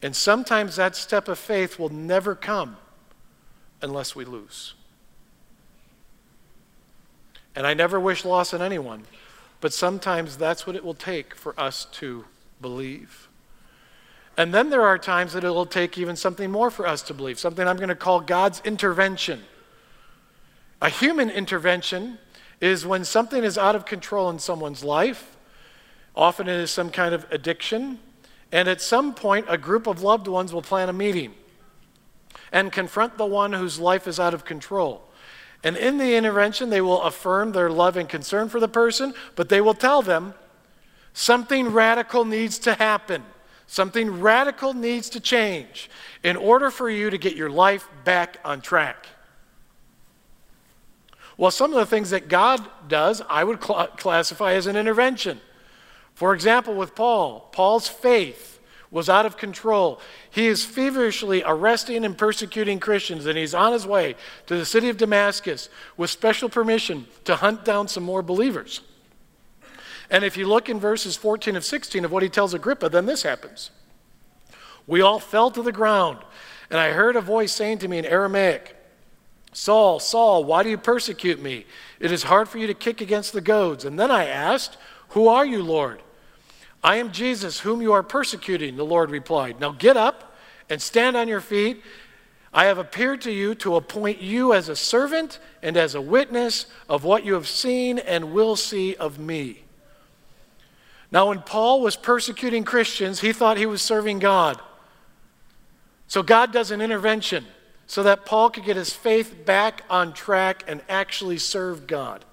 And 0.00 0.16
sometimes 0.16 0.76
that 0.76 0.96
step 0.96 1.28
of 1.28 1.38
faith 1.38 1.78
will 1.78 1.90
never 1.90 2.34
come 2.34 2.78
unless 3.82 4.16
we 4.16 4.24
lose. 4.24 4.74
And 7.54 7.66
I 7.66 7.74
never 7.74 8.00
wish 8.00 8.24
loss 8.24 8.54
on 8.54 8.62
anyone. 8.62 9.04
But 9.60 9.72
sometimes 9.72 10.36
that's 10.36 10.66
what 10.66 10.74
it 10.74 10.84
will 10.84 10.94
take 10.94 11.34
for 11.34 11.58
us 11.58 11.84
to 11.92 12.24
believe. 12.60 13.28
And 14.36 14.52
then 14.52 14.70
there 14.70 14.82
are 14.82 14.98
times 14.98 15.34
that 15.34 15.44
it 15.44 15.50
will 15.50 15.66
take 15.66 15.98
even 15.98 16.16
something 16.16 16.50
more 16.50 16.70
for 16.70 16.86
us 16.86 17.02
to 17.02 17.14
believe, 17.14 17.38
something 17.38 17.66
I'm 17.68 17.76
going 17.76 17.88
to 17.88 17.94
call 17.94 18.20
God's 18.20 18.60
intervention. 18.64 19.42
A 20.80 20.88
human 20.88 21.30
intervention 21.30 22.18
is 22.60 22.86
when 22.86 23.04
something 23.04 23.44
is 23.44 23.58
out 23.58 23.76
of 23.76 23.84
control 23.84 24.30
in 24.30 24.38
someone's 24.38 24.82
life. 24.82 25.36
Often 26.16 26.48
it 26.48 26.56
is 26.56 26.70
some 26.70 26.90
kind 26.90 27.14
of 27.14 27.26
addiction. 27.30 27.98
And 28.50 28.68
at 28.68 28.80
some 28.80 29.14
point, 29.14 29.46
a 29.48 29.58
group 29.58 29.86
of 29.86 30.02
loved 30.02 30.26
ones 30.26 30.52
will 30.52 30.62
plan 30.62 30.88
a 30.88 30.92
meeting 30.92 31.34
and 32.52 32.70
confront 32.70 33.16
the 33.16 33.26
one 33.26 33.52
whose 33.52 33.78
life 33.78 34.06
is 34.06 34.20
out 34.20 34.34
of 34.34 34.44
control. 34.44 35.02
And 35.64 35.76
in 35.76 35.98
the 35.98 36.14
intervention, 36.14 36.70
they 36.70 36.80
will 36.80 37.02
affirm 37.02 37.52
their 37.52 37.70
love 37.70 37.96
and 37.96 38.08
concern 38.08 38.48
for 38.48 38.60
the 38.60 38.68
person, 38.68 39.14
but 39.36 39.48
they 39.48 39.60
will 39.60 39.74
tell 39.74 40.02
them 40.02 40.34
something 41.12 41.72
radical 41.72 42.24
needs 42.24 42.58
to 42.60 42.74
happen. 42.74 43.24
Something 43.66 44.20
radical 44.20 44.74
needs 44.74 45.08
to 45.10 45.20
change 45.20 45.88
in 46.22 46.36
order 46.36 46.70
for 46.70 46.90
you 46.90 47.08
to 47.08 47.16
get 47.16 47.36
your 47.36 47.48
life 47.48 47.88
back 48.04 48.38
on 48.44 48.60
track. 48.60 49.06
Well, 51.38 51.50
some 51.50 51.72
of 51.72 51.78
the 51.78 51.86
things 51.86 52.10
that 52.10 52.28
God 52.28 52.60
does, 52.86 53.22
I 53.30 53.44
would 53.44 53.64
cl- 53.64 53.86
classify 53.96 54.52
as 54.52 54.66
an 54.66 54.76
intervention. 54.76 55.40
For 56.14 56.34
example, 56.34 56.74
with 56.74 56.94
Paul, 56.94 57.48
Paul's 57.52 57.88
faith 57.88 58.51
was 58.92 59.08
out 59.08 59.26
of 59.26 59.38
control. 59.38 59.98
He 60.30 60.46
is 60.46 60.64
feverishly 60.64 61.42
arresting 61.44 62.04
and 62.04 62.16
persecuting 62.16 62.78
Christians, 62.78 63.24
and 63.24 63.38
he's 63.38 63.54
on 63.54 63.72
his 63.72 63.86
way 63.86 64.14
to 64.46 64.56
the 64.56 64.66
city 64.66 64.90
of 64.90 64.98
Damascus 64.98 65.70
with 65.96 66.10
special 66.10 66.50
permission 66.50 67.06
to 67.24 67.36
hunt 67.36 67.64
down 67.64 67.88
some 67.88 68.04
more 68.04 68.22
believers. 68.22 68.82
And 70.10 70.24
if 70.24 70.36
you 70.36 70.46
look 70.46 70.68
in 70.68 70.78
verses 70.78 71.16
14 71.16 71.56
of 71.56 71.64
16 71.64 72.04
of 72.04 72.12
what 72.12 72.22
he 72.22 72.28
tells 72.28 72.52
Agrippa, 72.52 72.90
then 72.90 73.06
this 73.06 73.22
happens. 73.22 73.70
We 74.86 75.00
all 75.00 75.18
fell 75.18 75.50
to 75.50 75.62
the 75.62 75.72
ground, 75.72 76.18
and 76.68 76.78
I 76.78 76.90
heard 76.90 77.16
a 77.16 77.22
voice 77.22 77.52
saying 77.52 77.78
to 77.78 77.88
me 77.88 77.96
in 77.96 78.04
Aramaic, 78.04 78.76
Saul, 79.54 80.00
Saul, 80.00 80.44
why 80.44 80.62
do 80.62 80.68
you 80.68 80.76
persecute 80.78 81.40
me? 81.40 81.64
It 81.98 82.12
is 82.12 82.24
hard 82.24 82.48
for 82.48 82.58
you 82.58 82.66
to 82.66 82.74
kick 82.74 83.00
against 83.00 83.32
the 83.32 83.40
goads. 83.40 83.84
And 83.84 83.98
then 83.98 84.10
I 84.10 84.26
asked, 84.26 84.76
Who 85.10 85.28
are 85.28 85.44
you, 85.44 85.62
Lord? 85.62 86.02
I 86.82 86.96
am 86.96 87.12
Jesus, 87.12 87.60
whom 87.60 87.80
you 87.80 87.92
are 87.92 88.02
persecuting, 88.02 88.76
the 88.76 88.84
Lord 88.84 89.10
replied. 89.10 89.60
Now 89.60 89.72
get 89.72 89.96
up 89.96 90.36
and 90.68 90.82
stand 90.82 91.16
on 91.16 91.28
your 91.28 91.40
feet. 91.40 91.82
I 92.52 92.64
have 92.64 92.78
appeared 92.78 93.22
to 93.22 93.32
you 93.32 93.54
to 93.56 93.76
appoint 93.76 94.20
you 94.20 94.52
as 94.52 94.68
a 94.68 94.76
servant 94.76 95.38
and 95.62 95.76
as 95.76 95.94
a 95.94 96.00
witness 96.00 96.66
of 96.88 97.04
what 97.04 97.24
you 97.24 97.34
have 97.34 97.48
seen 97.48 97.98
and 97.98 98.32
will 98.32 98.56
see 98.56 98.94
of 98.96 99.18
me. 99.18 99.64
Now, 101.10 101.28
when 101.28 101.40
Paul 101.40 101.82
was 101.82 101.94
persecuting 101.94 102.64
Christians, 102.64 103.20
he 103.20 103.34
thought 103.34 103.58
he 103.58 103.66
was 103.66 103.82
serving 103.82 104.18
God. 104.18 104.60
So 106.08 106.22
God 106.22 106.52
does 106.52 106.70
an 106.70 106.80
intervention 106.80 107.46
so 107.86 108.02
that 108.02 108.24
Paul 108.24 108.50
could 108.50 108.64
get 108.64 108.76
his 108.76 108.92
faith 108.92 109.44
back 109.44 109.82
on 109.90 110.14
track 110.14 110.64
and 110.66 110.80
actually 110.88 111.38
serve 111.38 111.86
God. 111.86 112.24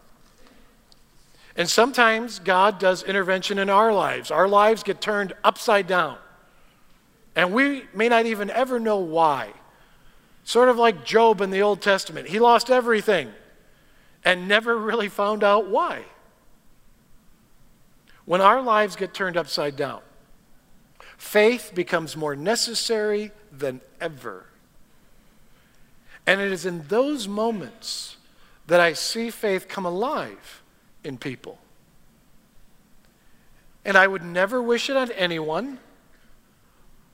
And 1.59 1.69
sometimes 1.69 2.39
God 2.39 2.79
does 2.79 3.03
intervention 3.03 3.59
in 3.59 3.69
our 3.69 3.91
lives. 3.91 4.31
Our 4.31 4.47
lives 4.47 4.81
get 4.81 5.01
turned 5.01 5.33
upside 5.43 5.87
down. 5.87 6.17
And 7.35 7.51
we 7.51 7.83
may 7.93 8.07
not 8.07 8.25
even 8.25 8.49
ever 8.49 8.79
know 8.79 8.99
why. 8.99 9.49
Sort 10.45 10.69
of 10.69 10.77
like 10.77 11.03
Job 11.03 11.41
in 11.41 11.49
the 11.49 11.61
Old 11.61 11.81
Testament. 11.81 12.29
He 12.29 12.39
lost 12.39 12.69
everything 12.69 13.33
and 14.23 14.47
never 14.47 14.77
really 14.77 15.09
found 15.09 15.43
out 15.43 15.69
why. 15.69 16.05
When 18.23 18.39
our 18.39 18.61
lives 18.61 18.95
get 18.95 19.13
turned 19.13 19.35
upside 19.35 19.75
down, 19.75 19.99
faith 21.17 21.73
becomes 21.75 22.15
more 22.15 22.37
necessary 22.37 23.33
than 23.51 23.81
ever. 23.99 24.45
And 26.25 26.39
it 26.39 26.53
is 26.53 26.65
in 26.65 26.87
those 26.87 27.27
moments 27.27 28.15
that 28.67 28.79
I 28.79 28.93
see 28.93 29.29
faith 29.29 29.67
come 29.67 29.85
alive 29.85 30.63
in 31.03 31.17
people. 31.17 31.57
And 33.85 33.97
I 33.97 34.07
would 34.07 34.23
never 34.23 34.61
wish 34.61 34.89
it 34.89 34.97
on 34.97 35.11
anyone, 35.11 35.79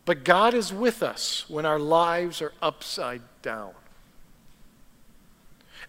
but 0.06 0.24
God 0.24 0.54
is 0.54 0.74
with 0.74 1.02
us 1.04 1.46
when 1.48 1.66
our 1.66 1.80
lives 1.80 2.42
are 2.42 2.54
upside 2.62 3.22
down. 3.42 3.74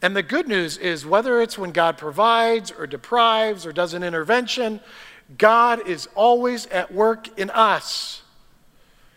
And 0.02 0.14
the 0.14 0.22
good 0.22 0.46
news 0.46 0.76
is 0.76 1.06
whether 1.06 1.40
it's 1.40 1.56
when 1.56 1.72
God 1.72 1.96
provides 1.96 2.70
or 2.70 2.86
deprives 2.86 3.64
or 3.64 3.72
does 3.72 3.94
an 3.94 4.02
intervention, 4.02 4.80
God 5.38 5.88
is 5.88 6.08
always 6.14 6.66
at 6.66 6.92
work 6.92 7.38
in 7.38 7.50
us. 7.50 8.22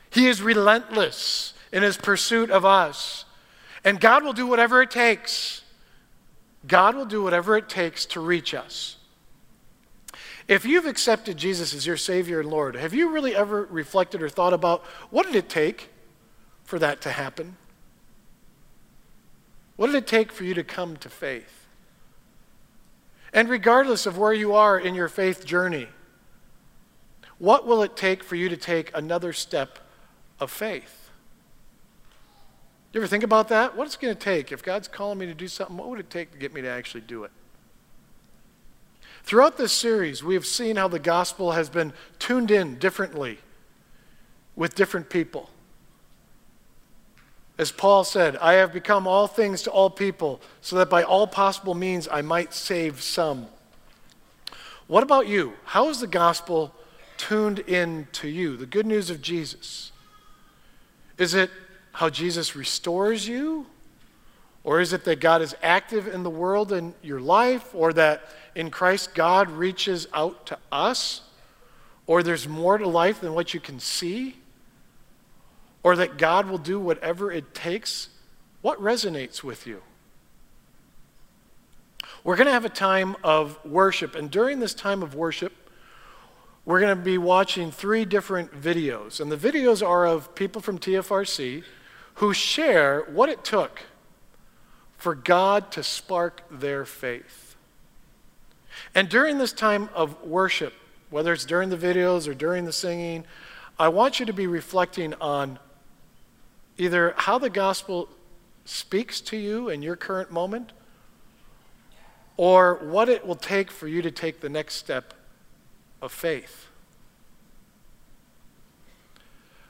He 0.09 0.27
is 0.27 0.41
relentless 0.41 1.53
in 1.71 1.83
his 1.83 1.97
pursuit 1.97 2.49
of 2.49 2.65
us. 2.65 3.25
And 3.83 3.99
God 3.99 4.23
will 4.23 4.33
do 4.33 4.47
whatever 4.47 4.81
it 4.81 4.91
takes. 4.91 5.63
God 6.69 6.95
will 6.95 7.05
do 7.05 7.21
whatever 7.21 7.57
it 7.57 7.67
takes 7.67 8.05
to 8.07 8.21
reach 8.21 8.53
us. 8.53 8.95
If 10.47 10.65
you've 10.65 10.85
accepted 10.85 11.37
Jesus 11.37 11.73
as 11.73 11.85
your 11.85 11.97
Savior 11.97 12.39
and 12.39 12.49
Lord, 12.49 12.75
have 12.75 12.93
you 12.93 13.09
really 13.11 13.35
ever 13.35 13.67
reflected 13.69 14.21
or 14.21 14.29
thought 14.29 14.53
about 14.53 14.83
what 15.09 15.25
did 15.25 15.35
it 15.35 15.49
take 15.49 15.89
for 16.63 16.79
that 16.79 17.01
to 17.01 17.11
happen? 17.11 17.57
What 19.75 19.87
did 19.87 19.95
it 19.95 20.07
take 20.07 20.31
for 20.31 20.43
you 20.43 20.53
to 20.53 20.63
come 20.63 20.95
to 20.97 21.09
faith? 21.09 21.65
And 23.33 23.49
regardless 23.49 24.05
of 24.05 24.17
where 24.17 24.33
you 24.33 24.53
are 24.53 24.77
in 24.77 24.95
your 24.95 25.07
faith 25.07 25.45
journey, 25.45 25.87
what 27.37 27.65
will 27.65 27.81
it 27.81 27.95
take 27.95 28.23
for 28.23 28.35
you 28.35 28.49
to 28.49 28.57
take 28.57 28.91
another 28.95 29.33
step 29.33 29.79
of 30.39 30.51
faith? 30.51 30.98
You 32.91 32.99
ever 32.99 33.07
think 33.07 33.23
about 33.23 33.49
that? 33.49 33.75
What's 33.75 33.95
it 33.95 34.01
going 34.01 34.15
to 34.15 34.19
take? 34.19 34.51
If 34.51 34.63
God's 34.63 34.87
calling 34.87 35.19
me 35.19 35.27
to 35.27 35.33
do 35.35 35.47
something, 35.47 35.77
what 35.77 35.89
would 35.89 35.99
it 35.99 36.09
take 36.09 36.31
to 36.31 36.37
get 36.37 36.53
me 36.53 36.61
to 36.61 36.67
actually 36.67 37.01
do 37.01 37.23
it? 37.23 37.31
Throughout 39.23 39.57
this 39.57 39.73
series, 39.73 40.23
we 40.23 40.33
have 40.33 40.45
seen 40.45 40.75
how 40.75 40.87
the 40.87 40.97
gospel 40.97 41.51
has 41.51 41.69
been 41.69 41.93
tuned 42.17 42.49
in 42.49 42.79
differently 42.79 43.37
with 44.55 44.73
different 44.73 45.09
people. 45.09 45.51
As 47.59 47.71
Paul 47.71 48.03
said, 48.03 48.37
I 48.37 48.53
have 48.53 48.73
become 48.73 49.05
all 49.05 49.27
things 49.27 49.61
to 49.63 49.69
all 49.69 49.91
people, 49.91 50.41
so 50.61 50.77
that 50.77 50.89
by 50.89 51.03
all 51.03 51.27
possible 51.27 51.75
means 51.75 52.07
I 52.11 52.21
might 52.21 52.53
save 52.53 53.01
some. 53.03 53.47
What 54.87 55.03
about 55.03 55.27
you? 55.27 55.53
How 55.65 55.89
is 55.89 55.99
the 55.99 56.07
gospel 56.07 56.73
tuned 57.17 57.59
in 57.59 58.07
to 58.13 58.27
you? 58.27 58.57
The 58.57 58.65
good 58.65 58.87
news 58.87 59.11
of 59.11 59.21
Jesus. 59.21 59.91
Is 61.19 61.35
it 61.35 61.51
how 61.91 62.09
Jesus 62.09 62.55
restores 62.55 63.27
you? 63.27 63.65
Or 64.63 64.79
is 64.79 64.93
it 64.93 65.05
that 65.05 65.19
God 65.19 65.41
is 65.41 65.55
active 65.61 66.07
in 66.07 66.23
the 66.23 66.29
world 66.29 66.71
in 66.71 66.93
your 67.01 67.19
life? 67.19 67.73
Or 67.73 67.93
that 67.93 68.23
in 68.55 68.69
Christ 68.71 69.15
God 69.15 69.49
reaches 69.49 70.07
out 70.13 70.45
to 70.47 70.57
us? 70.71 71.21
Or 72.07 72.23
there's 72.23 72.47
more 72.47 72.77
to 72.77 72.87
life 72.87 73.21
than 73.21 73.33
what 73.33 73.53
you 73.53 73.59
can 73.59 73.79
see? 73.79 74.35
Or 75.83 75.95
that 75.95 76.17
God 76.17 76.49
will 76.49 76.57
do 76.57 76.79
whatever 76.79 77.31
it 77.31 77.53
takes? 77.53 78.09
What 78.61 78.81
resonates 78.81 79.43
with 79.43 79.65
you? 79.65 79.81
We're 82.23 82.35
going 82.35 82.47
to 82.47 82.53
have 82.53 82.65
a 82.65 82.69
time 82.69 83.15
of 83.23 83.63
worship, 83.65 84.15
and 84.15 84.29
during 84.29 84.59
this 84.59 84.73
time 84.73 85.03
of 85.03 85.15
worship, 85.15 85.53
we're 86.65 86.81
going 86.81 86.95
to 86.95 87.01
be 87.01 87.17
watching 87.17 87.71
three 87.71 88.03
different 88.03 88.51
videos. 88.51 89.21
And 89.21 89.31
the 89.31 89.37
videos 89.37 89.85
are 89.85 90.05
of 90.05 90.35
people 90.35 90.61
from 90.61 90.77
TFRC 90.77 91.63
who 92.19 92.33
share 92.33 93.01
what 93.03 93.29
it 93.29 93.45
took 93.45 93.81
for 94.97 95.15
God 95.15 95.71
to 95.71 95.81
spark 95.81 96.43
their 96.51 96.83
faith. 96.83 97.55
And 98.93 99.07
during 99.07 99.37
this 99.37 99.53
time 99.53 99.89
of 99.95 100.21
worship, 100.21 100.73
whether 101.09 101.31
it's 101.31 101.45
during 101.45 101.69
the 101.69 101.77
videos 101.77 102.27
or 102.27 102.33
during 102.33 102.65
the 102.65 102.73
singing, 102.73 103.23
I 103.79 103.87
want 103.87 104.19
you 104.19 104.25
to 104.25 104.33
be 104.33 104.47
reflecting 104.47 105.13
on 105.15 105.59
either 106.77 107.13
how 107.15 107.37
the 107.37 107.49
gospel 107.49 108.09
speaks 108.65 109.21
to 109.21 109.37
you 109.37 109.69
in 109.69 109.81
your 109.81 109.95
current 109.95 110.29
moment 110.29 110.73
or 112.35 112.75
what 112.83 113.07
it 113.07 113.25
will 113.25 113.35
take 113.35 113.71
for 113.71 113.87
you 113.87 114.01
to 114.01 114.11
take 114.11 114.41
the 114.41 114.49
next 114.49 114.75
step 114.75 115.13
of 116.01 116.11
faith. 116.11 116.67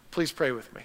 Please 0.09 0.31
pray 0.31 0.51
with 0.51 0.73
me. 0.73 0.81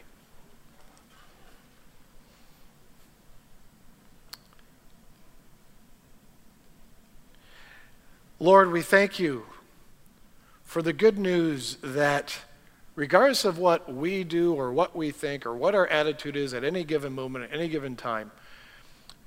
Lord, 8.45 8.71
we 8.73 8.83
thank 8.83 9.19
you 9.19 9.47
for 10.65 10.83
the 10.83 10.93
good 10.93 11.17
news 11.17 11.79
that 11.83 12.41
regardless 12.95 13.47
of 13.47 13.57
what 13.57 13.91
we 13.91 14.23
do 14.23 14.53
or 14.53 14.71
what 14.71 14.95
we 14.95 15.13
think 15.13 15.47
or 15.47 15.57
what 15.57 15.75
our 15.75 15.87
attitude 15.87 16.37
is 16.37 16.53
at 16.53 16.63
any 16.63 16.85
given 16.85 17.15
moment, 17.15 17.47
at 17.47 17.59
any 17.59 17.69
given 17.69 17.97
time, 17.97 18.33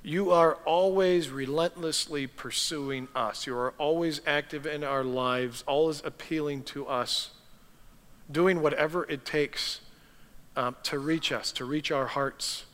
you 0.04 0.30
are 0.30 0.54
always 0.64 1.30
relentlessly 1.30 2.28
pursuing 2.28 3.08
us. 3.12 3.44
You 3.44 3.56
are 3.56 3.74
always 3.76 4.20
active 4.24 4.66
in 4.66 4.84
our 4.84 5.02
lives, 5.02 5.64
always 5.66 6.00
appealing 6.04 6.62
to 6.66 6.86
us, 6.86 7.30
doing 8.30 8.62
whatever 8.62 9.02
it 9.10 9.24
takes 9.24 9.80
um, 10.54 10.76
to 10.84 11.00
reach 11.00 11.32
us, 11.32 11.50
to 11.50 11.64
reach 11.64 11.90
our 11.90 12.06
hearts, 12.06 12.66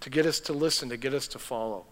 to 0.00 0.10
get 0.10 0.26
us 0.26 0.40
to 0.40 0.52
listen, 0.52 0.88
to 0.88 0.96
get 0.96 1.14
us 1.14 1.28
to 1.28 1.38
follow. 1.38 1.86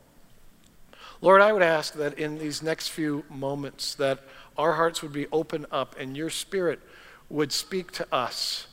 Lord, 1.22 1.40
I 1.40 1.52
would 1.52 1.62
ask 1.62 1.94
that 1.94 2.18
in 2.18 2.36
these 2.36 2.62
next 2.62 2.88
few 2.88 3.24
moments 3.30 3.94
that 3.94 4.18
our 4.58 4.72
hearts 4.72 5.02
would 5.02 5.12
be 5.12 5.28
open 5.30 5.66
up 5.70 5.94
and 5.98 6.16
your 6.16 6.28
spirit 6.28 6.80
would 7.30 7.52
speak 7.52 7.92
to 7.92 8.06
us 8.12 8.66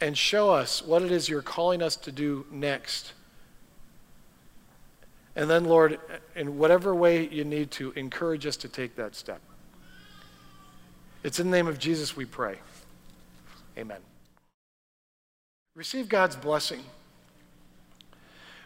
and 0.00 0.18
show 0.18 0.50
us 0.50 0.82
what 0.82 1.02
it 1.02 1.12
is 1.12 1.28
you're 1.28 1.40
calling 1.40 1.80
us 1.80 1.94
to 1.94 2.10
do 2.10 2.44
next. 2.50 3.12
And 5.36 5.48
then, 5.48 5.64
Lord, 5.64 6.00
in 6.34 6.58
whatever 6.58 6.92
way 6.92 7.28
you 7.28 7.44
need 7.44 7.70
to, 7.72 7.92
encourage 7.92 8.44
us 8.44 8.56
to 8.58 8.68
take 8.68 8.96
that 8.96 9.14
step. 9.14 9.40
It's 11.22 11.38
in 11.38 11.52
the 11.52 11.56
name 11.56 11.68
of 11.68 11.78
Jesus 11.78 12.16
we 12.16 12.24
pray. 12.24 12.56
Amen. 13.78 14.00
Receive 15.76 16.08
God's 16.08 16.34
blessing. 16.34 16.82